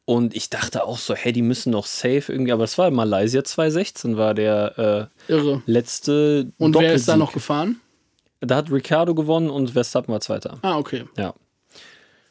[0.07, 3.43] Und ich dachte auch so, hey, die müssen noch safe irgendwie, aber es war Malaysia
[3.43, 5.35] 2016 war der äh,
[5.67, 6.53] letzte.
[6.59, 7.81] Und wer ist da noch gefahren?
[8.47, 10.59] Da hat Ricardo gewonnen und Verstappen war Zweiter.
[10.63, 11.05] Ah, okay.
[11.17, 11.35] Ja.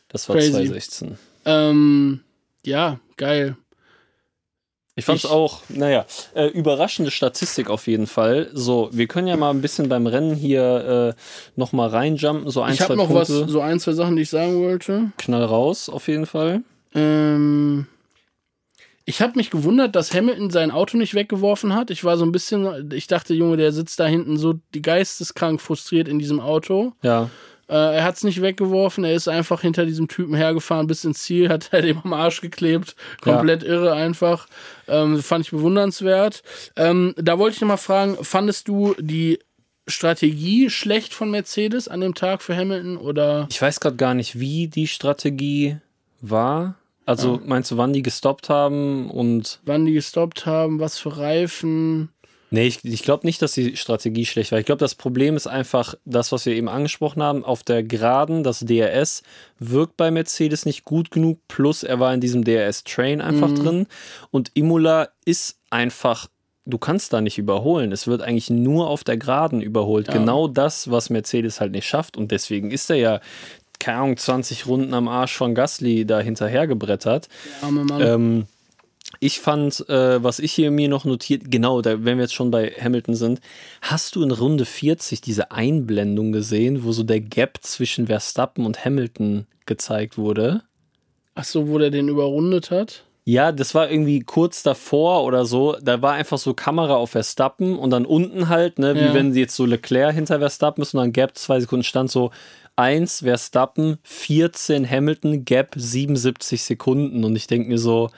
[0.10, 0.52] Das war Crazy.
[0.52, 1.18] 2016.
[1.46, 2.22] Ähm,
[2.66, 3.58] ja, geil.
[4.96, 6.06] Ich fand's Ich- auch, naja,
[6.36, 8.52] äh, überraschende Statistik auf jeden Fall.
[8.54, 11.20] So, wir können ja mal ein bisschen beim Rennen hier äh,
[11.60, 13.42] nochmal reinjumpen, so ein, ich habe noch Punkte.
[13.42, 15.12] was, so ein, zwei Sachen, die ich sagen wollte.
[15.18, 16.62] Knall raus, auf jeden Fall.
[16.94, 17.88] Ähm,
[19.06, 21.92] ich habe mich gewundert, dass Hamilton sein Auto nicht weggeworfen hat.
[21.92, 26.08] Ich war so ein bisschen, ich dachte, Junge, der sitzt da hinten so geisteskrank frustriert
[26.08, 26.94] in diesem Auto.
[27.02, 27.30] Ja.
[27.68, 31.24] Äh, er hat es nicht weggeworfen, er ist einfach hinter diesem Typen hergefahren bis ins
[31.24, 32.96] Ziel, hat er dem am Arsch geklebt.
[33.22, 34.48] Komplett irre einfach.
[34.88, 36.44] Ähm, fand ich bewundernswert.
[36.76, 39.40] Ähm, da wollte ich noch mal fragen, fandest du die
[39.88, 44.40] Strategie schlecht von Mercedes an dem Tag für Hamilton oder Ich weiß gerade gar nicht,
[44.40, 45.78] wie die Strategie
[46.22, 46.76] war.
[47.06, 49.60] Also meinst du, wann die gestoppt haben und.
[49.66, 52.10] wann die gestoppt haben, was für Reifen?
[52.54, 54.60] Nee, ich, ich glaube nicht, dass die Strategie schlecht war.
[54.60, 57.44] Ich glaube, das Problem ist einfach das, was wir eben angesprochen haben.
[57.44, 59.24] Auf der Geraden, das DRS
[59.58, 61.40] wirkt bei Mercedes nicht gut genug.
[61.48, 63.88] Plus, er war in diesem DRS-Train einfach drin.
[64.30, 66.28] Und Imola ist einfach,
[66.66, 67.92] du kannst da nicht überholen.
[67.92, 70.08] Es wird eigentlich nur auf der Geraden überholt.
[70.10, 72.18] Genau das, was Mercedes halt nicht schafft.
[72.18, 73.20] Und deswegen ist er ja,
[73.84, 77.28] keine Ahnung, 20 Runden am Arsch von Gasly da hinterhergebrettert.
[77.62, 78.02] Arme Mann.
[78.02, 78.44] Ähm,
[79.20, 82.52] ich fand, äh, was ich hier mir noch notiert, genau, da, wenn wir jetzt schon
[82.52, 83.42] bei Hamilton sind,
[83.82, 88.84] hast du in Runde 40 diese Einblendung gesehen, wo so der Gap zwischen Verstappen und
[88.84, 90.64] Hamilton gezeigt wurde?
[91.36, 93.04] Ach so, wo der den überrundet hat?
[93.26, 95.78] Ja, das war irgendwie kurz davor oder so.
[95.82, 99.14] Da war einfach so Kamera auf Verstappen und dann unten halt, ne, wie Ja.
[99.14, 102.32] wenn sie jetzt so Leclerc hinter Verstappen ist und dann Gap zwei Sekunden stand so
[102.76, 107.24] 1 Verstappen, 14 Hamilton, Gap 77 Sekunden.
[107.24, 108.10] Und ich denke mir so,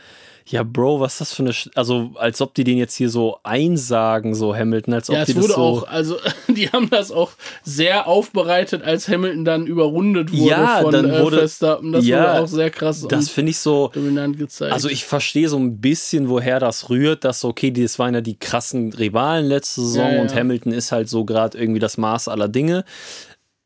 [0.47, 3.09] ja, Bro, was ist das für eine, Sch also als ob die den jetzt hier
[3.09, 5.55] so einsagen, so Hamilton, als ob Ja, die das so.
[5.55, 7.31] auch, also die haben das auch
[7.63, 11.91] sehr aufbereitet, als Hamilton dann überrundet wurde Ja, von dann äh, wurde- Verstappen.
[11.91, 13.89] Das ja, wurde auch sehr krass das finde ich so.
[13.91, 14.71] dominant gezeigt.
[14.71, 18.21] Also ich verstehe so ein bisschen, woher das rührt, dass so, okay, das waren ja
[18.21, 20.21] die krassen Rivalen letzte Saison Ja, ja.
[20.21, 22.85] und Hamilton ist halt so gerade irgendwie das Maß aller Dinge.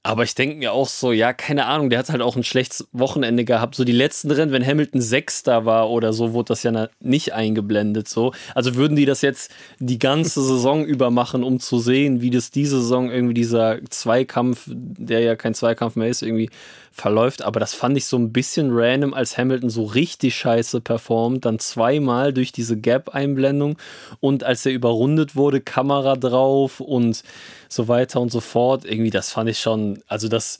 [0.10, 2.88] Aber ich denke mir auch so, ja, keine Ahnung, der hat halt auch ein schlechtes
[2.94, 3.76] Wochenende gehabt.
[3.76, 8.10] So die letzten Rennen, wenn Hamilton Sechster war oder so, wurde das ja nicht eingeblendet.
[8.10, 8.34] So.
[8.56, 12.50] Also würden die das jetzt die ganze Saison über machen, um zu sehen, wie das
[12.50, 16.50] diese Saison irgendwie dieser Zweikampf, der ja kein Zweikampf mehr ist, irgendwie
[16.92, 17.42] verläuft.
[17.42, 21.60] Aber das fand ich so ein bisschen random, als Hamilton so richtig scheiße performt, dann
[21.60, 23.78] zweimal durch diese Gap-Einblendung
[24.20, 27.24] und als er überrundet wurde, Kamera drauf und
[27.68, 28.86] so weiter und so fort.
[28.86, 30.60] Irgendwie, das fand ich schon, also das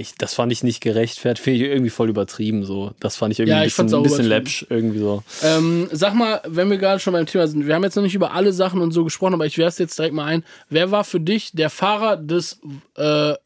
[0.00, 2.92] ich, das fand ich nicht gerechtfertigt, finde ich irgendwie voll übertrieben so.
[3.00, 5.24] Das fand ich irgendwie Ja, ein bisschen, ein bisschen läppsch irgendwie so.
[5.42, 8.14] Ähm, sag mal, wenn wir gerade schon beim Thema sind, wir haben jetzt noch nicht
[8.14, 10.44] über alle Sachen und so gesprochen, aber ich werfe jetzt direkt mal ein.
[10.70, 12.60] Wer war für dich der Fahrer des,
[12.96, 13.36] äh, äh,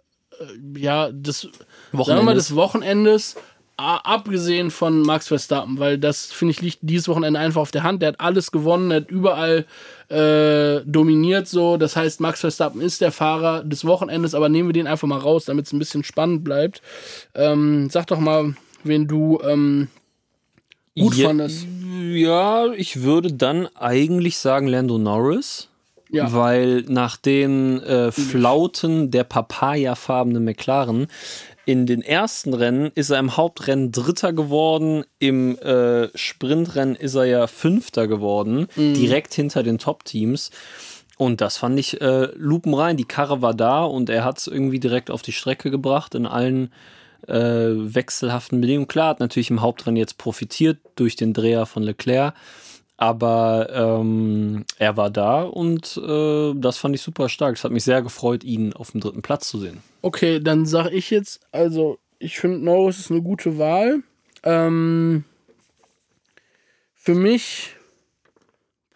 [0.77, 1.49] ja, des,
[1.93, 3.36] sagen wir mal, des Wochenendes,
[3.76, 8.03] abgesehen von Max Verstappen, weil das, finde ich, liegt dieses Wochenende einfach auf der Hand.
[8.03, 9.66] Der hat alles gewonnen, der hat überall
[10.09, 11.76] äh, dominiert so.
[11.76, 15.18] Das heißt, Max Verstappen ist der Fahrer des Wochenendes, aber nehmen wir den einfach mal
[15.18, 16.82] raus, damit es ein bisschen spannend bleibt.
[17.34, 19.88] Ähm, sag doch mal, wen du ähm,
[20.97, 21.66] gut ja, fandest.
[22.12, 25.68] Ja, ich würde dann eigentlich sagen Lando Norris.
[26.14, 26.30] Ja.
[26.30, 31.07] Weil nach den äh, Flauten der papayafarbenen McLaren
[31.64, 37.24] in den ersten Rennen ist er im Hauptrennen Dritter geworden, im äh, Sprintrennen ist er
[37.24, 40.50] ja Fünfter geworden, direkt hinter den Top-Teams.
[41.18, 42.96] Und das fand ich äh, lupenrein.
[42.96, 46.26] Die Karre war da und er hat es irgendwie direkt auf die Strecke gebracht in
[46.26, 46.72] allen
[47.28, 48.88] äh, wechselhaften Bedingungen.
[48.88, 52.34] Klar, hat natürlich im Hauptrennen jetzt profitiert durch den Dreher von Leclerc,
[53.03, 57.57] aber ähm, er war da und äh, das fand ich super stark.
[57.57, 59.82] Es hat mich sehr gefreut, ihn auf dem dritten Platz zu sehen.
[60.03, 64.05] Okay, dann sag ich jetzt, also ich finde Norris ist eine gute Wahl.
[64.44, 65.24] Ähm,
[66.94, 67.70] für mich,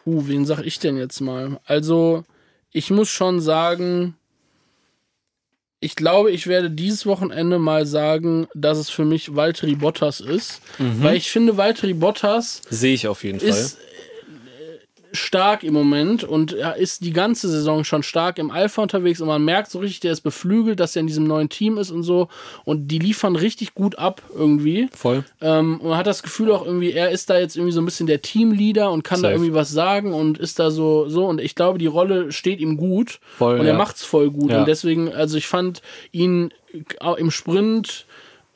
[0.05, 1.59] puh, wen sag ich denn jetzt mal?
[1.65, 2.23] Also
[2.71, 4.15] ich muss schon sagen,
[5.81, 10.61] ich glaube, ich werde dieses Wochenende mal sagen, dass es für mich Valtteri Bottas ist,
[10.79, 13.86] weil ich finde, Valtteri Bottas Sehe ich auf jeden ist äh,
[15.17, 19.27] stark im Moment und er ist die ganze Saison schon stark im Alpha unterwegs und
[19.29, 22.03] man merkt so richtig, der ist beflügelt, dass er in diesem neuen Team ist und
[22.03, 22.29] so
[22.65, 24.89] und die liefern richtig gut ab irgendwie.
[24.93, 25.25] Voll.
[25.41, 27.85] Ähm, und man hat das Gefühl auch irgendwie, er ist da jetzt irgendwie so ein
[27.85, 29.35] bisschen der Teamleader und kann da Safe.
[29.35, 32.77] irgendwie was sagen und ist da so, so und ich glaube, die Rolle steht ihm
[32.77, 33.79] gut Voll, und er ja.
[33.79, 34.61] macht's voll gut Ja.
[34.61, 36.51] und deswegen, also ich fand ihn
[37.01, 38.07] auch im Sprint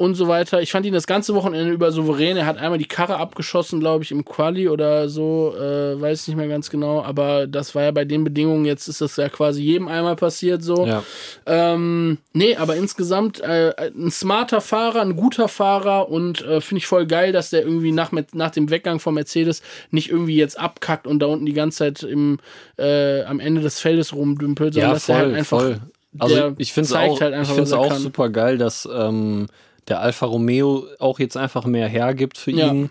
[0.00, 0.62] und so weiter.
[0.62, 2.38] Ich fand ihn das ganze Wochenende über souverän.
[2.38, 6.38] Er hat einmal die Karre abgeschossen, glaube ich, im Quali oder so, äh, weiß nicht
[6.38, 7.02] mehr ganz genau.
[7.02, 10.62] Aber das war ja bei den Bedingungen, jetzt ist das ja quasi jedem einmal passiert
[10.62, 10.86] so.
[10.86, 11.02] Ja.
[11.44, 16.86] Ähm, nee, aber insgesamt äh, ein smarter Fahrer, ein guter Fahrer und äh, finde ich
[16.86, 21.06] voll geil, dass der irgendwie nach, nach dem Weggang von Mercedes nicht irgendwie jetzt abkackt
[21.06, 22.38] und da unten die ganze Zeit im,
[22.78, 25.58] äh, am Ende des Feldes rumdümpelt, sondern Ja, dass er voll, halt einfach.
[25.60, 25.80] voll.
[26.18, 28.00] Also ich finde es auch, halt ich einfach, find's was er auch kann.
[28.00, 29.46] super geil, dass ähm,
[29.90, 32.68] der Alfa Romeo auch jetzt einfach mehr hergibt für Ja.
[32.72, 32.90] ihn.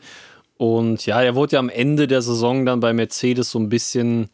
[0.58, 4.30] Und ja, er wurde ja am Ende der Saison dann bei Mercedes so ein bisschen,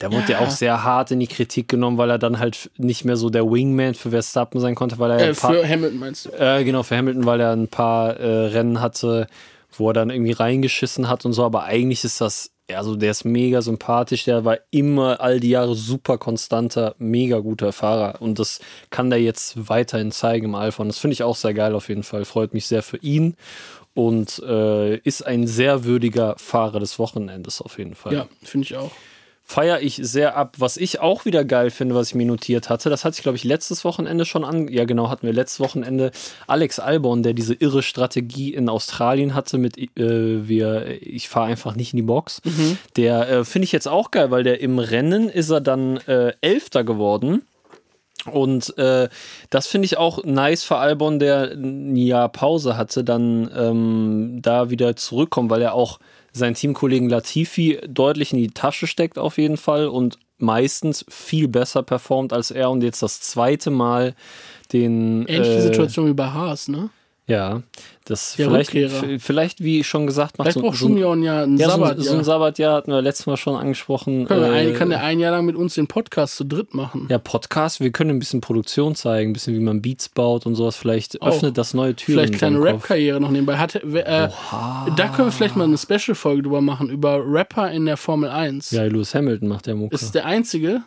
[0.00, 0.46] da wurde ja Ja.
[0.46, 3.48] auch sehr hart in die Kritik genommen, weil er dann halt nicht mehr so der
[3.48, 6.30] Wingman für Verstappen sein konnte, weil er Äh, paar, für Hamilton meinst du?
[6.30, 9.28] äh, genau, für Hamilton, weil er ein paar äh, Rennen hatte,
[9.76, 13.24] wo er dann irgendwie reingeschissen hat und so, aber eigentlich ist das, also der ist
[13.24, 18.20] mega sympathisch, der war immer all die Jahre super konstanter, mega guter Fahrer.
[18.20, 18.60] Und das
[18.90, 20.82] kann der jetzt weiterhin zeigen im Alpha.
[20.82, 23.36] Und das finde ich auch sehr geil auf jeden Fall, freut mich sehr für ihn.
[23.94, 28.12] Und äh, ist ein sehr würdiger Fahrer des Wochenendes auf jeden Fall.
[28.12, 28.92] Ja, finde ich auch.
[29.48, 30.56] Feiere ich sehr ab.
[30.58, 33.36] Was ich auch wieder geil finde, was ich mir notiert hatte, das hatte ich, glaube
[33.36, 34.68] ich, letztes Wochenende schon an.
[34.68, 36.12] Ja, genau, hatten wir letztes Wochenende
[36.46, 41.74] Alex Albon, der diese irre Strategie in Australien hatte mit äh, wir, ich fahre einfach
[41.74, 42.42] nicht in die Box.
[42.96, 46.34] Der äh, finde ich jetzt auch geil, weil der im Rennen ist er dann äh,
[46.42, 47.42] Elfter geworden.
[48.30, 49.08] Und äh,
[49.48, 54.68] das finde ich auch nice für Albon, der ein Jahr Pause hatte, dann ähm, da
[54.68, 56.00] wieder zurückkommt, weil er auch
[56.38, 61.82] seinen Teamkollegen Latifi deutlich in die Tasche steckt auf jeden Fall und meistens viel besser
[61.82, 64.14] performt als er und jetzt das zweite Mal
[64.72, 66.90] den Ähnliche äh, Situation wie bei Haas, ne?
[67.28, 67.62] Ja,
[68.06, 69.18] das Der vielleicht, Rückkehrer.
[69.20, 71.72] vielleicht wie schon gesagt macht Vielleicht so, braucht so, ein- Schumion ja einen ja, so,
[71.76, 71.98] Sabbat.
[71.98, 74.24] ein- so ein Sabbatjahr hatten wir letztes Mal schon angesprochen.
[74.26, 76.74] Können wir ein, äh, kann der ein Jahr lang mit uns den Podcast zu dritt
[76.74, 77.06] machen?
[77.10, 80.54] Ja, Podcast, wir können ein bisschen Produktion zeigen, ein bisschen wie man Beats baut und
[80.54, 80.74] sowas.
[80.76, 81.28] Vielleicht Auch.
[81.28, 82.14] öffnet das neue Türen.
[82.18, 82.62] Vielleicht in kleine.
[82.64, 83.58] Rap-Karriere noch nebenbei.
[83.58, 84.28] Hat, äh,
[84.96, 88.70] da können wir vielleicht mal eine Special-Folge drüber machen, über Rapper in der Formel 1.
[88.70, 89.94] Ja, Lewis Hamilton macht der Mucke.
[89.94, 90.82] Ist der einzige?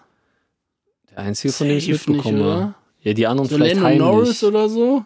[1.12, 2.74] der einzige, von dem ich Safe mitbekommen nicht?
[3.04, 4.00] Ja, die anderen So vielleicht Lennon heimlich.
[4.08, 5.06] Norris oder so?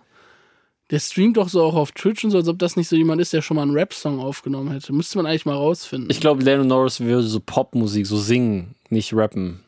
[0.92, 3.20] Der streamt doch so auch auf Twitch und so, als ob das nicht so jemand
[3.20, 4.94] ist, der schon mal einen Rap-Song aufgenommen hätte.
[4.94, 6.10] Müsste man eigentlich mal rausfinden.
[6.12, 9.62] Ich glaube, Lennon Norris würde so Popmusik, so singen, nicht rappen.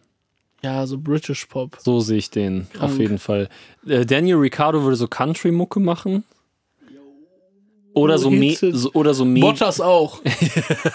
[0.62, 1.78] ja, so British Pop.
[1.82, 2.84] So sehe ich den Krank.
[2.84, 3.50] auf jeden Fall.
[3.88, 6.24] Äh, Daniel Ricciardo würde so Country-Mucke machen.
[7.98, 10.22] Oder so, me so, oder so me Bottas auch.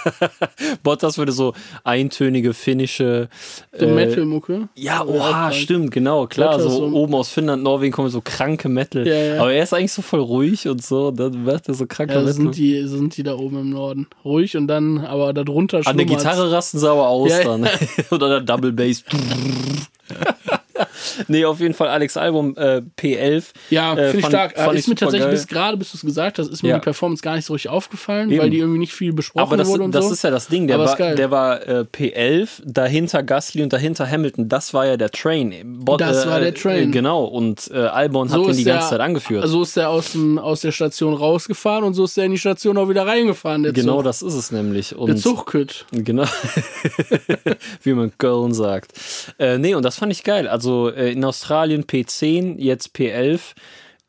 [0.83, 1.53] Bottas würde so
[1.85, 3.29] eintönige finnische
[3.73, 4.69] äh, Metal-Mucke.
[4.75, 5.55] Ja, Ja, oha, krank.
[5.55, 6.57] stimmt, genau, klar.
[6.59, 9.07] Bottas So oben aus Finnland, Norwegen kommen so kranke Metal.
[9.07, 9.41] Ja, ja.
[9.41, 11.11] Aber er ist eigentlich so voll ruhig und so.
[11.11, 12.35] Dann macht er so kranke Ja, Metal.
[12.35, 14.07] sind die, sind die da oben im Norden.
[14.25, 16.07] Ruhig und dann, aber darunter An der.
[16.07, 17.69] Gitarre rasten sie aber aus Ja, dann.
[18.11, 19.03] Oder der Double Bass.
[21.29, 23.45] nee, auf jeden Fall Alex Album äh, P11.
[23.71, 24.57] Ja, äh, finde ich stark.
[24.57, 25.33] fand Äh, ich ist mir tatsächlich supergeil.
[25.33, 26.79] bis gerade, bis du es gesagt hast, ist mir Ja.
[26.79, 28.43] die Performance gar nicht so richtig aufgefallen, Eben.
[28.43, 30.13] weil die irgendwie nicht viel besprochen Aber das, wurde und das so.
[30.13, 30.67] ist ja das Ding.
[30.67, 31.15] Der Aber ist war, geil.
[31.17, 34.49] der war äh, P11, dahinter Gasly und dahinter Hamilton.
[34.49, 35.55] Das war ja der Train.
[35.85, 36.89] Bot, Das war der Train.
[36.89, 37.25] Äh, genau.
[37.25, 39.47] Und äh, Albon hat den die ganze Zeit angeführt.
[39.49, 42.39] So ist der aus, dem, aus der Station rausgefahren und so ist der in die
[42.39, 43.63] Station auch wieder reingefahren.
[43.63, 44.05] Der genau Zug.
[44.05, 44.95] das ist es nämlich.
[44.97, 45.87] Und Der Zugkütt.
[45.93, 46.25] Genau.
[47.83, 48.93] Wie man Köln sagt.
[49.39, 50.49] Äh, nee, und das fand ich geil.
[50.49, 53.41] Also äh, in Australien P10, jetzt P11.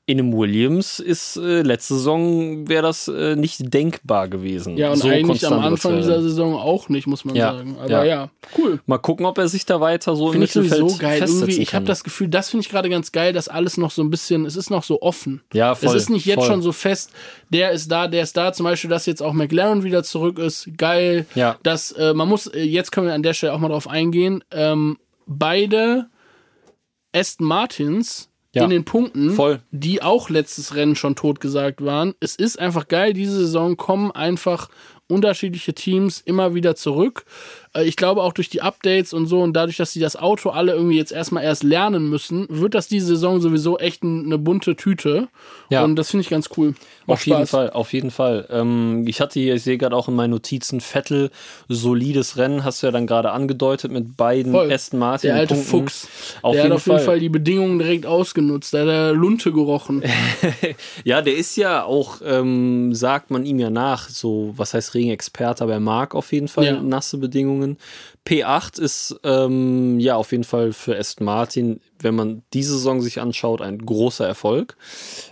[0.06, 4.76] In einem Williams ist äh, letzte Saison wäre das äh, nicht denkbar gewesen.
[4.76, 6.22] Ja, und So eigentlich am Anfang dieser.
[6.22, 7.78] Saison auch nicht, muss man Ja, sagen.
[7.80, 8.04] Aber ja.
[8.04, 8.82] ja, cool.
[8.86, 11.24] Mal gucken, ob er sich da weiter so im Finde ich Mittelfeld sowieso geil.
[11.26, 11.78] Irgendwie, ich kann.
[11.78, 14.46] habe das Gefühl, das finde ich gerade ganz geil, dass alles noch so ein bisschen,
[14.46, 15.42] es ist noch so offen.
[15.54, 16.48] Ja, voll, Es ist nicht jetzt voll.
[16.48, 17.12] schon so fest,
[17.48, 18.52] der ist da, der ist da.
[18.52, 20.68] Zum Beispiel, dass jetzt auch McLaren wieder zurück ist.
[20.78, 21.28] Geil.
[21.34, 21.56] Ja.
[21.64, 24.44] Das, äh, man muss, äh, jetzt können wir an der Stelle auch mal drauf eingehen.
[24.52, 24.98] Ähm,
[25.28, 26.08] beide
[27.14, 28.64] Aston Martins Ja.
[28.66, 29.62] in den Punkten, Voll.
[29.72, 32.14] die auch letztes Rennen schon totgesagt waren.
[32.20, 34.70] Es ist einfach geil, diese Saison kommen einfach
[35.08, 37.26] unterschiedliche Teams immer wieder zurück.
[37.76, 40.50] Äh, Ich glaube auch durch die Updates und so und dadurch, dass sie das Auto
[40.50, 44.38] alle irgendwie jetzt erstmal erst lernen müssen, wird das diese Saison sowieso echt ein- eine
[44.38, 45.28] bunte Tüte.
[45.70, 45.84] Ja.
[45.84, 46.76] Und das finde ich ganz cool.
[47.06, 47.50] Macht Auf jeden Spaß.
[47.50, 48.48] Fall, auf jeden Fall.
[48.50, 51.32] Ähm, ich hatte hier, ich sehe gerade auch in meinen Notizen, Vettel,
[51.68, 54.72] solides Rennen, hast du ja dann gerade angedeutet mit beiden Voll.
[54.72, 55.30] Aston Martin.
[55.30, 55.70] Der alte Punkten.
[55.72, 56.08] Fuchs.
[56.42, 57.06] Auf der jeden hat auf jeden Fall.
[57.06, 58.74] Fall die Bedingungen direkt ausgenutzt.
[58.74, 60.04] Der hat der Lunte gerochen.
[61.04, 65.64] Ja, der ist ja auch, ähm, sagt man ihm ja nach, so, was heißt Regenexperte,
[65.64, 66.82] aber er mag auf jeden Fall Ja.
[66.82, 67.63] nasse Bedingungen.
[68.28, 73.20] P8 ist ähm, ja auf jeden Fall für Aston Martin, wenn man diese Saison sich
[73.20, 74.76] anschaut, ein großer Erfolg.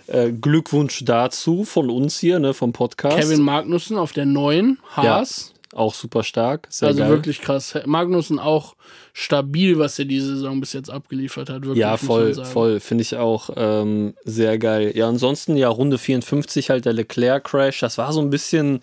[0.07, 3.17] Äh, Glückwunsch dazu von uns hier, ne, vom Podcast.
[3.17, 5.53] Kevin Magnussen auf der neuen Haas.
[5.73, 6.67] Auch super stark.
[6.69, 7.09] Sehr Also geil.
[7.11, 7.75] wirklich krass.
[7.85, 8.75] Magnussen auch
[9.13, 11.61] stabil, was er diese Saison bis jetzt abgeliefert hat.
[11.61, 12.81] Wirklich, Ja, voll, voll.
[12.81, 14.91] Finde ich auch ähm, sehr geil.
[14.95, 17.79] Ja, ansonsten ja Runde 54 halt der Leclerc-Crash.
[17.79, 18.81] Das war so ein bisschen,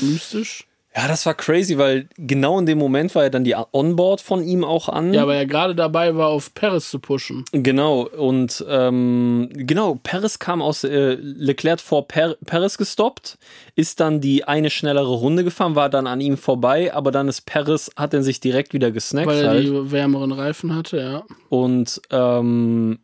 [0.00, 0.67] Mystisch.
[0.98, 4.42] Ja, das war crazy, weil genau in dem Moment war ja dann die Onboard von
[4.42, 5.14] ihm auch an.
[5.14, 7.44] Ja, weil er gerade dabei war, auf Paris zu pushen.
[7.52, 13.38] Genau, und ähm, genau, Paris kam aus, äh, Leclerc vor per Paris gestoppt,
[13.76, 17.46] ist dann die eine schnellere Runde gefahren, war dann an ihm vorbei, aber dann ist
[17.46, 19.64] Paris, hat er sich direkt wieder gesnackt Weil er halt.
[19.66, 21.22] die wärmeren Reifen hatte, ja.
[21.48, 22.98] Und ähm,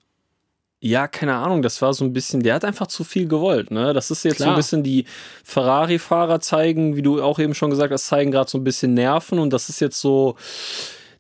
[0.87, 3.95] ja, keine Ahnung, das war so ein bisschen, der hat einfach zu viel gewollt, ne?
[3.95, 4.57] Das ist jetzt so ein Klar.
[4.57, 5.07] bisschen die
[5.43, 9.39] Ferrari-Fahrer zeigen, wie du auch eben schon gesagt hast, zeigen gerade so ein bisschen Nerven
[9.39, 10.37] und das ist jetzt so,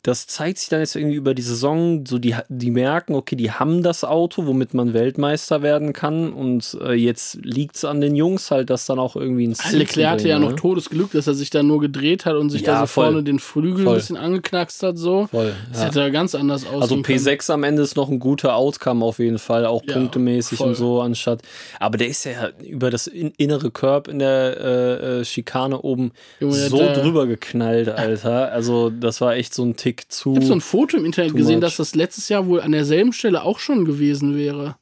[0.04, 3.50] das zeigt sich dann jetzt irgendwie über die Saison, so die, die merken, okay, die
[3.50, 8.14] haben das Auto, womit man Weltmeister werden kann und äh, jetzt liegt es an den
[8.14, 10.60] Jungs halt, das dann auch irgendwie ins Ziel Leclerc hatte ja bringen, noch ne?
[10.60, 13.04] Todesglück, dass er sich da nur gedreht hat und sich Ja, da so voll.
[13.06, 13.94] vorne den Flügel Voll.
[13.94, 15.26] ein bisschen angeknackst hat, so.
[15.30, 15.86] Voll, Das ja.
[15.86, 17.18] hätte ja ganz anders aussehen Also können.
[17.18, 20.68] P6 am Ende ist noch ein guter Outcome auf jeden Fall, auch Ja, punktemäßig voll.
[20.68, 21.40] und so anstatt.
[21.80, 26.12] Aber der ist ja über das in, innere Curb in der äh, äh, Schikane oben
[26.40, 28.52] Junge, so drüber geknallt, Alter.
[28.52, 30.32] Also das war echt so ein Tick zu.
[30.32, 31.62] Ich habe so ein Foto im Internet gesehen, much.
[31.62, 34.76] dass das letztes Jahr wohl an derselben Stelle auch schon gewesen wäre.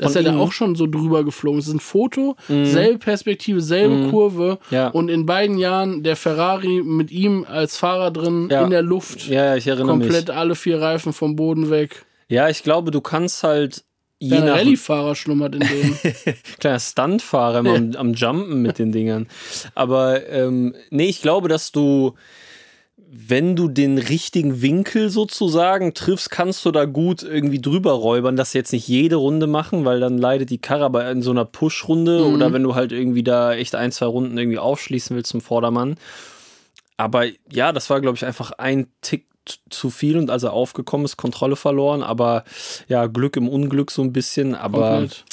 [0.00, 0.40] Dass Von er da ihm?
[0.40, 1.64] auch schon so drüber geflogen ist.
[1.64, 4.58] Es ist ein Foto, selbe Perspektive, selbe Kurve.
[4.70, 4.74] Mhm.
[4.76, 4.88] Ja.
[4.88, 8.62] Und in beiden Jahren der Ferrari mit ihm als Fahrer drin Ja.
[8.62, 9.26] in der Luft.
[9.26, 10.36] ja, ich erinnere komplett mich.
[10.36, 12.04] alle vier Reifen vom Boden weg.
[12.28, 13.82] Ja, ich glaube, du kannst halt
[14.20, 15.98] je nach Rallye-Fahrer schlummert in dem.
[16.60, 19.26] kleiner Stuntfahrer am, am Jumpen mit den Dingern.
[19.74, 22.14] Aber ähm, nee, ich glaube, dass du,
[23.10, 28.36] wenn du den richtigen Winkel sozusagen triffst, kannst du da gut irgendwie drüber räubern.
[28.36, 31.46] Das jetzt nicht jede Runde machen, weil dann leidet die Karre aber in so einer
[31.46, 35.40] Push-Runde oder wenn du halt irgendwie da echt ein, zwei Runden irgendwie aufschließen willst zum
[35.40, 35.96] Vordermann.
[36.98, 39.24] Aber ja, das war, glaube ich, einfach ein Tick
[39.70, 42.02] zu viel und als er aufgekommen ist, Kontrolle verloren.
[42.02, 42.44] Aber
[42.88, 44.54] ja, Glück im Unglück so ein bisschen.
[44.54, 45.24] Aber Komplett.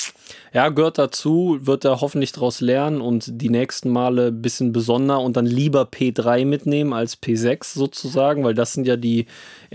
[0.56, 5.20] Ja, gehört dazu, wird er hoffentlich daraus lernen und die nächsten Male ein bisschen besonder
[5.20, 9.26] und dann lieber P3 mitnehmen als P6 sozusagen, weil das sind ja die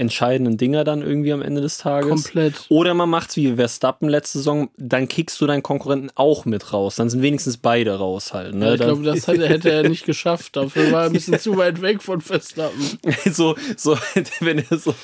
[0.01, 2.09] entscheidenden Dinger dann irgendwie am Ende des Tages.
[2.09, 2.55] Komplett.
[2.71, 6.97] Oder man macht's wie Verstappen letzte Saison, dann kickst du deinen Konkurrenten auch mit raus.
[6.97, 8.55] Dann sind wenigstens beide raus halt.
[8.55, 8.67] Ne?
[8.67, 10.57] Ja, ich glaube, das hätte, hätte er nicht geschafft.
[10.57, 12.99] Dafür war er ein bisschen zu weit weg von Verstappen.
[13.31, 13.97] so, so,
[14.41, 14.95] wenn er so.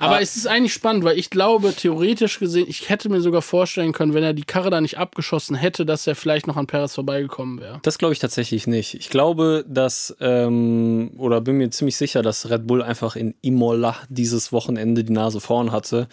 [0.00, 3.92] Aber es ist eigentlich spannend, weil ich glaube, theoretisch gesehen, ich hätte mir sogar vorstellen
[3.92, 6.94] können, wenn er die Karre da nicht abgeschossen hätte, dass er vielleicht noch an Perez
[6.94, 7.78] vorbeigekommen wäre.
[7.82, 8.94] Das glaube ich tatsächlich nicht.
[8.94, 13.96] Ich glaube, dass, ähm, oder bin mir ziemlich sicher, dass Red Bull einfach in Imola
[14.08, 16.08] dieses Wochenende die Nase vorn hatte.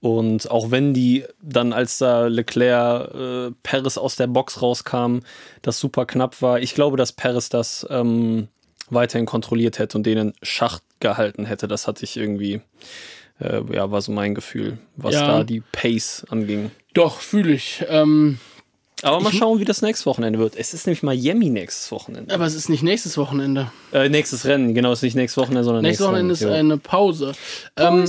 [0.00, 5.20] Und auch wenn die dann, als da Leclerc äh, Perez aus der Box rauskam,
[5.62, 8.46] das super knapp war, ich glaube, dass Perez das ähm,
[8.90, 11.66] weiterhin kontrolliert hätte und denen Schacht gehalten hätte.
[11.68, 12.60] Das hatte ich irgendwie
[13.40, 15.26] Äh, ja, war so mein Gefühl, was Ja.
[15.28, 16.72] da die Pace anging.
[16.92, 17.84] Doch, fühle ich.
[17.88, 18.40] Ähm,
[19.02, 20.56] Aber mal schauen, wie das nächstes Wochenende wird.
[20.56, 22.34] Es ist nämlich Miami nächstes Wochenende.
[22.34, 23.70] aber es ist nicht nächstes Wochenende.
[23.92, 26.50] Äh, nächstes Rennen, genau, es ist nicht nächstes Wochenende, sondern Nächstes Wochenende ist jo.
[26.50, 27.32] eine Pause.
[27.76, 28.04] Ähm,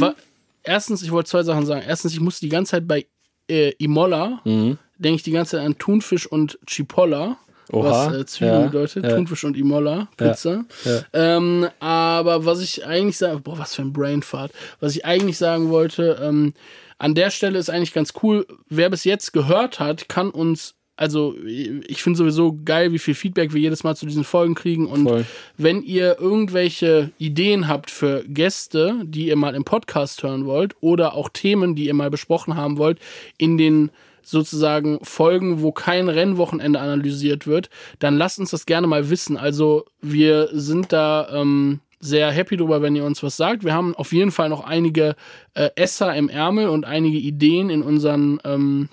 [0.00, 0.14] wa-
[0.62, 1.82] erstens, ich wollte zwei Sachen sagen.
[1.86, 3.06] Erstens, ich musste die ganze Zeit bei
[3.50, 4.78] äh, Imola, Mhm.
[4.96, 7.36] denke ich die ganze Zeit an Thunfisch und Chipolla.
[7.72, 9.14] Oha, was äh, Zwiebeln ja, bedeutet, ja.
[9.14, 10.64] Thunfisch und Imola, Pizza.
[10.84, 11.02] ja.
[11.12, 14.50] Ähm, aber was ich eigentlich sagen, boah, was für ein Brainfart.
[14.80, 16.52] Was ich eigentlich sagen wollte, ähm,
[17.00, 21.34] an der Stelle ist eigentlich ganz cool, wer bis jetzt gehört hat, kann uns, also
[21.42, 25.04] ich finde sowieso geil, wie viel Feedback wir jedes Mal zu diesen Folgen kriegen und
[25.04, 25.24] Voll.
[25.56, 31.14] wenn ihr irgendwelche Ideen habt für Gäste, die ihr mal im Podcast hören wollt oder
[31.14, 32.98] auch Themen, die ihr mal besprochen haben wollt,
[33.38, 33.90] in den
[34.22, 39.38] sozusagen Folgen, wo kein Rennwochenende analysiert wird, dann lasst uns das gerne mal wissen.
[39.38, 43.62] Also wir sind da ähm, sehr happy drüber, wenn ihr uns was sagt.
[43.64, 45.14] Wir haben auf jeden Fall noch einige
[45.54, 48.88] äh, Esser im Ärmel und einige Ideen in unseren ähm,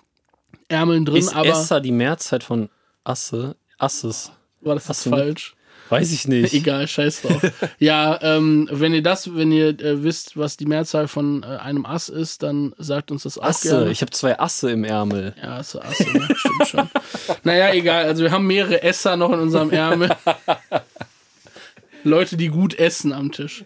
[0.67, 2.69] Ärmeln drin, Ist aber Esser die Mehrheit von
[3.03, 3.55] Asse?
[3.77, 4.31] Asses?
[4.61, 5.53] war das nicht- falsch?
[5.89, 6.53] Weiß ich nicht.
[6.53, 7.41] Egal, scheiß drauf.
[7.79, 11.85] ja, ähm, wenn ihr das, wenn ihr äh, wisst, was die Mehrzahl von äh, einem
[11.85, 13.91] Ass ist, dann sagt uns das auch Asse, gerne.
[13.91, 15.33] ich habe zwei Asse im Ärmel.
[15.41, 16.27] ja, so Asse, ne?
[16.35, 16.89] stimmt schon.
[17.43, 20.09] Naja, egal, also wir haben mehrere Esser noch in unserem Ärmel.
[22.03, 23.63] Leute, die gut essen am Tisch.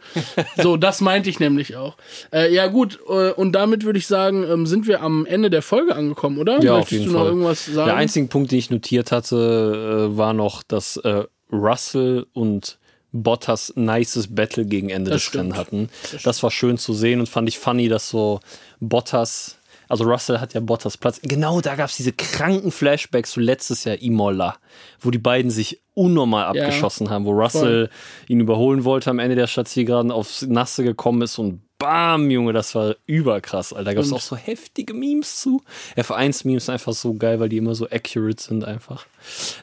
[0.58, 1.98] So, das meinte ich nämlich auch.
[2.32, 5.62] Äh, ja, gut, äh, und damit würde ich sagen, ähm, sind wir am Ende der
[5.62, 6.62] Folge angekommen, oder?
[6.62, 7.30] Ja, auf Möchtest jeden du noch Fall.
[7.30, 7.86] irgendwas sagen?
[7.88, 12.78] Der einzige Punkt, den ich notiert hatte, äh, war noch, dass äh, Russell und
[13.14, 15.44] Bottas nices Battle gegen Ende Das des stimmt.
[15.44, 15.90] Rennen hatten.
[16.24, 18.40] Das, war schön zu sehen und fand ich funny, dass so
[18.80, 19.58] Bottas,
[19.92, 21.20] also Russell hat ja Bottas Platz.
[21.22, 24.56] Genau da gab es diese kranken Flashbacks zu letztes Jahr Imola,
[25.00, 26.64] wo die beiden sich unnormal Ja.
[26.64, 27.90] abgeschossen haben, wo Russell
[28.28, 32.76] ihn überholen wollte am Ende der Stadtzielgeraden, aufs Nasse gekommen ist und bam, Junge, das
[32.76, 33.86] war überkrass, Alter.
[33.86, 35.64] Da gab es auch so heftige Memes zu.
[35.98, 39.08] F1-Memes sind einfach so geil, weil die immer so accurate sind einfach.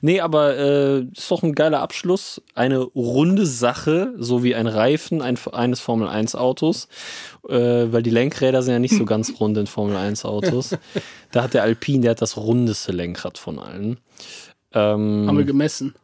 [0.00, 2.42] Nee, aber äh, ist doch ein geiler Abschluss.
[2.54, 6.88] Eine runde Sache, so wie ein Reifen ein, eines Formel-1-Autos,
[7.48, 10.76] äh, weil die Lenkräder sind ja nicht so ganz rund in Formel-1-Autos.
[11.30, 13.98] Da hat der Alpine, der hat das rundeste Lenkrad von allen.
[14.72, 15.94] Ähm, haben wir gemessen.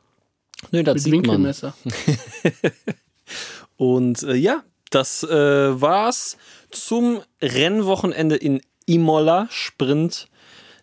[0.70, 1.22] nee, das Mit sieht man.
[1.22, 1.74] Winkelmesser.
[3.76, 4.62] Und äh, ja,
[4.94, 6.36] das äh, war's
[6.70, 10.28] zum Rennwochenende in Imola, Sprint.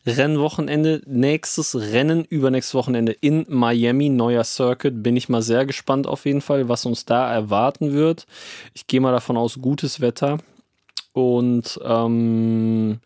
[0.04, 5.04] Rennwochenende, nächstes Rennen, übernächstes Wochenende in Miami, neuer Circuit.
[5.04, 8.26] Bin ich mal sehr gespannt auf jeden Fall, was uns da erwarten wird.
[8.74, 10.40] Ich gehe mal davon aus, gutes Wetter.
[11.14, 13.00] Und ähm,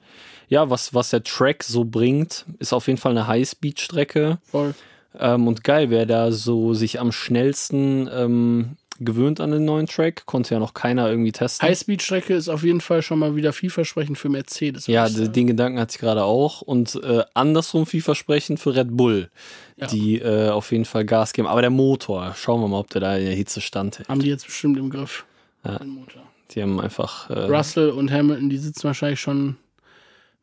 [0.48, 4.38] ja, was, was der Track so bringt, ist auf jeden Fall eine Highspeed-Strecke.
[4.44, 4.74] Voll.
[5.20, 10.26] Ähm, und geil, wer da so sich am schnellsten ähm, gewöhnt an den neuen Track,
[10.26, 11.68] konnte ja noch keiner irgendwie testen.
[11.68, 14.88] Highspeed-Strecke ist auf jeden Fall schon mal wieder vielversprechend für Mercedes.
[14.88, 15.34] ja, würd ich d- sagen.
[15.34, 16.62] den Gedanken hatte ich gerade auch.
[16.62, 19.30] Und äh, andersrum vielversprechend für Red Bull,
[19.78, 19.88] Ja.
[19.88, 21.48] die äh, auf jeden Fall Gas geben.
[21.48, 24.08] Aber der Motor, schauen wir mal, ob der da in der Hitze standhält.
[24.08, 25.26] haben die jetzt bestimmt im Griff.
[25.66, 25.78] Ja.
[25.80, 26.22] Den Motor.
[26.52, 27.30] Die haben einfach.
[27.30, 29.58] Äh, Russell und Hamilton, die sitzen wahrscheinlich schon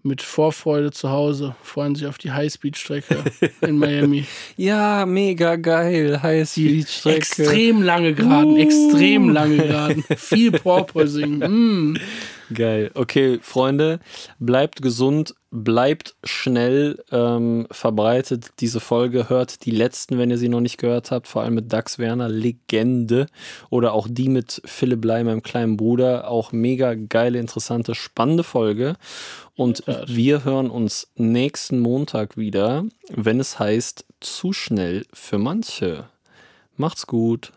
[0.03, 3.19] mit Vorfreude zu Hause, freuen sich auf die Highspeed-Strecke
[3.61, 4.27] in Miami.
[4.57, 6.23] ja, mega geil.
[6.23, 7.17] Highspeed-Strecke.
[7.17, 10.05] extrem lange Geraden, extrem lange Geraden.
[10.17, 11.43] Viel Porpoising.
[11.53, 11.97] Mm.
[12.55, 12.91] Geil.
[12.95, 14.01] Okay, Freunde,
[14.39, 20.61] bleibt gesund, bleibt schnell, ähm, verbreitet diese Folge, hört die letzten, wenn ihr sie noch
[20.61, 23.27] nicht gehört habt, vor allem mit Dax Werner, Legende.
[23.71, 28.95] Oder auch die mit Philipp Blei, meinem kleinen Bruder, auch mega geile, interessante, spannende Folge.
[29.55, 36.09] Und wir hören uns nächsten Montag wieder, wenn es heißt, zu schnell für manche.
[36.77, 37.53] Macht's gut.